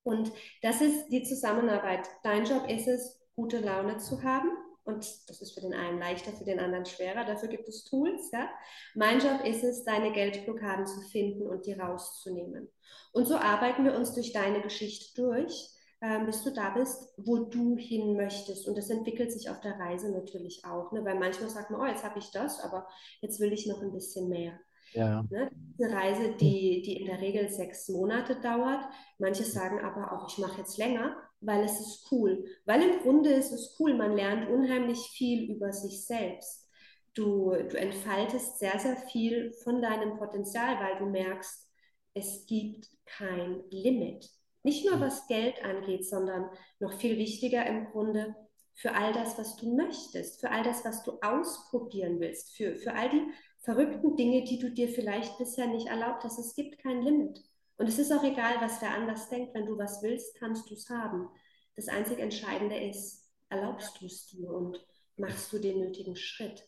[0.04, 0.32] Und
[0.62, 2.10] das ist die Zusammenarbeit.
[2.24, 4.50] Dein Job ist es, gute Laune zu haben.
[4.94, 7.26] Und das ist für den einen leichter, für den anderen schwerer.
[7.26, 8.32] Dafür gibt es Tools.
[8.32, 8.50] Ja?
[8.96, 12.70] Mein Job ist es, deine Geldblockaden zu finden und die rauszunehmen.
[13.14, 15.72] Und so arbeiten wir uns durch deine Geschichte durch
[16.02, 18.68] ähm, bis du da bist, wo du hin möchtest.
[18.68, 21.06] Und das entwickelt sich auf der Reise natürlich auch, ne?
[21.06, 22.88] weil manchmal sagt man, oh, jetzt habe ich das, aber
[23.22, 24.60] jetzt will ich noch ein bisschen mehr.
[24.94, 25.24] Ja.
[25.30, 25.52] Ne?
[25.80, 28.84] Eine Reise, die, die in der Regel sechs Monate dauert.
[29.20, 32.46] Manche sagen aber auch, ich mache jetzt länger, weil es ist cool.
[32.66, 36.70] Weil im Grunde ist es cool, man lernt unheimlich viel über sich selbst.
[37.14, 41.68] Du, du entfaltest sehr, sehr viel von deinem Potenzial, weil du merkst,
[42.14, 44.30] es gibt kein Limit.
[44.64, 48.36] Nicht nur was Geld angeht, sondern noch viel wichtiger im Grunde
[48.76, 52.94] für all das, was du möchtest, für all das, was du ausprobieren willst, für, für
[52.94, 53.26] all die
[53.60, 56.40] verrückten Dinge, die du dir vielleicht bisher nicht erlaubt hast.
[56.40, 57.40] Es gibt kein Limit.
[57.78, 59.54] Und es ist auch egal, was wer anders denkt.
[59.54, 61.30] Wenn du was willst, kannst du es haben.
[61.76, 64.84] Das einzig Entscheidende ist, erlaubst du es dir und
[65.18, 66.68] machst du den nötigen Schritt.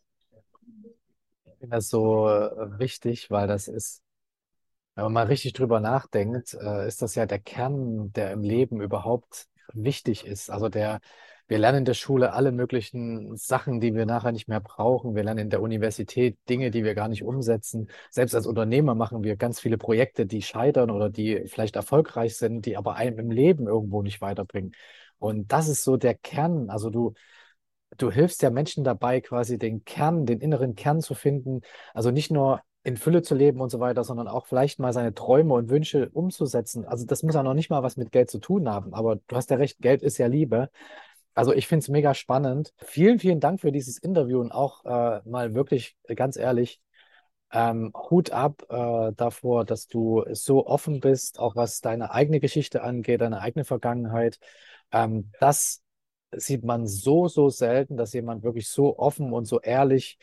[1.46, 4.04] Ich finde das so äh, wichtig, weil das ist
[4.96, 8.82] wenn man mal richtig drüber nachdenkt, äh, ist das ja der Kern, der im Leben
[8.82, 10.50] überhaupt wichtig ist.
[10.52, 11.00] Also der,
[11.48, 15.16] wir lernen in der Schule alle möglichen Sachen, die wir nachher nicht mehr brauchen.
[15.16, 17.90] Wir lernen in der Universität Dinge, die wir gar nicht umsetzen.
[18.10, 22.66] Selbst als Unternehmer machen wir ganz viele Projekte, die scheitern oder die vielleicht erfolgreich sind,
[22.66, 24.74] die aber einem im Leben irgendwo nicht weiterbringen.
[25.20, 26.70] Und das ist so der Kern.
[26.70, 27.14] Also du,
[27.98, 31.62] du hilfst ja Menschen dabei, quasi den Kern, den inneren Kern zu finden.
[31.94, 35.14] Also nicht nur in Fülle zu leben und so weiter, sondern auch vielleicht mal seine
[35.14, 36.86] Träume und Wünsche umzusetzen.
[36.86, 39.36] Also das muss ja noch nicht mal was mit Geld zu tun haben, aber du
[39.36, 40.70] hast ja recht, Geld ist ja Liebe.
[41.34, 42.74] Also ich finde es mega spannend.
[42.78, 46.80] Vielen, vielen Dank für dieses Interview und auch äh, mal wirklich ganz ehrlich,
[47.52, 52.84] ähm, Hut ab äh, davor, dass du so offen bist, auch was deine eigene Geschichte
[52.84, 54.40] angeht, deine eigene Vergangenheit.
[54.92, 55.82] Ähm, das
[56.32, 60.18] sieht man so, so selten, dass jemand wirklich so offen und so ehrlich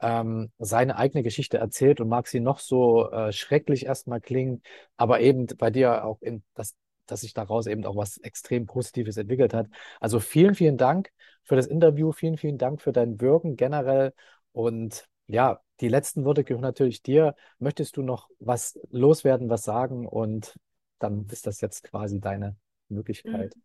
[0.00, 4.62] ähm, seine eigene Geschichte erzählt und mag sie noch so äh, schrecklich erstmal klingen,
[4.98, 6.74] aber eben bei dir auch in das
[7.06, 9.68] dass sich daraus eben auch was extrem Positives entwickelt hat.
[10.00, 11.10] Also vielen, vielen Dank
[11.42, 14.12] für das Interview, vielen, vielen Dank für dein Wirken generell
[14.52, 17.34] und ja, die letzten Worte gehören natürlich dir.
[17.58, 20.54] Möchtest du noch was loswerden, was sagen und
[20.98, 22.56] dann ist das jetzt quasi deine
[22.88, 23.54] Möglichkeit.
[23.56, 23.62] Mhm.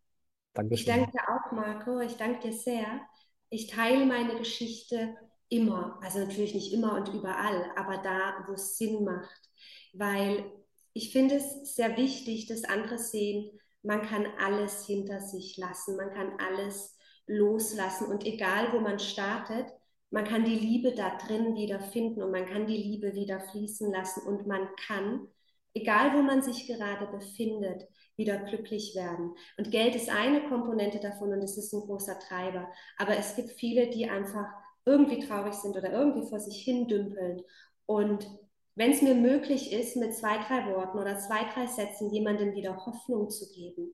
[0.54, 0.80] Dankeschön.
[0.80, 2.00] Ich danke dir auch, Marco.
[2.00, 3.02] Ich danke dir sehr.
[3.50, 5.16] Ich teile meine Geschichte
[5.50, 9.50] immer, also natürlich nicht immer und überall, aber da, wo es Sinn macht.
[9.94, 10.46] Weil
[10.94, 13.52] ich finde es sehr wichtig, dass andere sehen,
[13.84, 19.68] man kann alles hinter sich lassen, man kann alles loslassen und egal, wo man startet,
[20.12, 23.92] man kann die Liebe da drin wieder finden und man kann die Liebe wieder fließen
[23.92, 25.28] lassen und man kann,
[25.74, 27.88] egal wo man sich gerade befindet,
[28.18, 29.36] wieder glücklich werden.
[29.58, 32.68] Und Geld ist eine Komponente davon und es ist ein großer Treiber.
[32.98, 34.48] Aber es gibt viele, die einfach
[34.86, 37.42] irgendwie traurig sind oder irgendwie vor sich hin dümpeln.
[37.86, 38.28] Und
[38.76, 42.86] wenn es mir möglich ist, mit zwei, drei Worten oder zwei, drei Sätzen jemandem wieder
[42.86, 43.94] Hoffnung zu geben,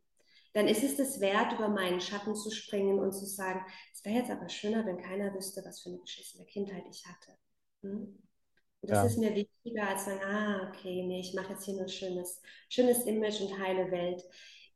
[0.54, 4.20] dann ist es das wert, über meinen Schatten zu springen und zu sagen, es wäre
[4.20, 7.38] jetzt aber schöner, wenn keiner wüsste, was für eine beschissene Kindheit ich hatte.
[7.82, 8.18] Hm?
[8.82, 9.06] Und das ja.
[9.06, 13.06] ist mir wichtiger, als sagen, ah, okay, nee, ich mache jetzt hier nur schönes, schönes
[13.06, 14.24] Image und heile Welt.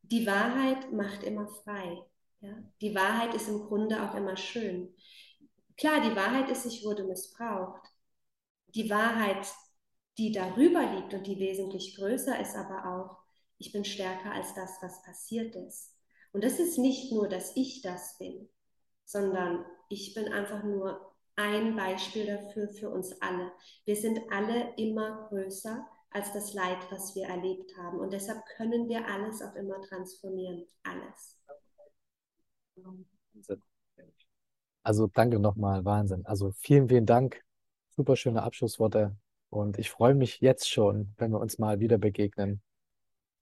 [0.01, 2.01] Die Wahrheit macht immer frei.
[2.41, 2.57] Ja?
[2.81, 4.93] Die Wahrheit ist im Grunde auch immer schön.
[5.77, 7.87] Klar, die Wahrheit ist, ich wurde missbraucht.
[8.69, 9.47] Die Wahrheit,
[10.19, 13.17] die darüber liegt und die wesentlich größer ist, aber auch,
[13.57, 15.95] ich bin stärker als das, was passiert ist.
[16.33, 18.49] Und das ist nicht nur, dass ich das bin,
[19.05, 23.51] sondern ich bin einfach nur ein Beispiel dafür für uns alle.
[23.85, 27.99] Wir sind alle immer größer als das Leid, was wir erlebt haben.
[27.99, 30.65] Und deshalb können wir alles auch immer transformieren.
[30.83, 31.39] Alles.
[34.83, 36.25] Also danke nochmal, Wahnsinn.
[36.25, 37.41] Also vielen, vielen Dank.
[37.89, 39.15] Super schöne Abschlussworte.
[39.49, 42.61] Und ich freue mich jetzt schon, wenn wir uns mal wieder begegnen.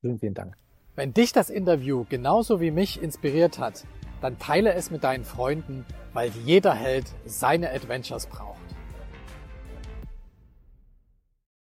[0.01, 0.55] Vielen, vielen Dank.
[0.95, 3.85] Wenn dich das Interview genauso wie mich inspiriert hat,
[4.21, 8.66] dann teile es mit deinen Freunden, weil jeder Held seine Adventures braucht.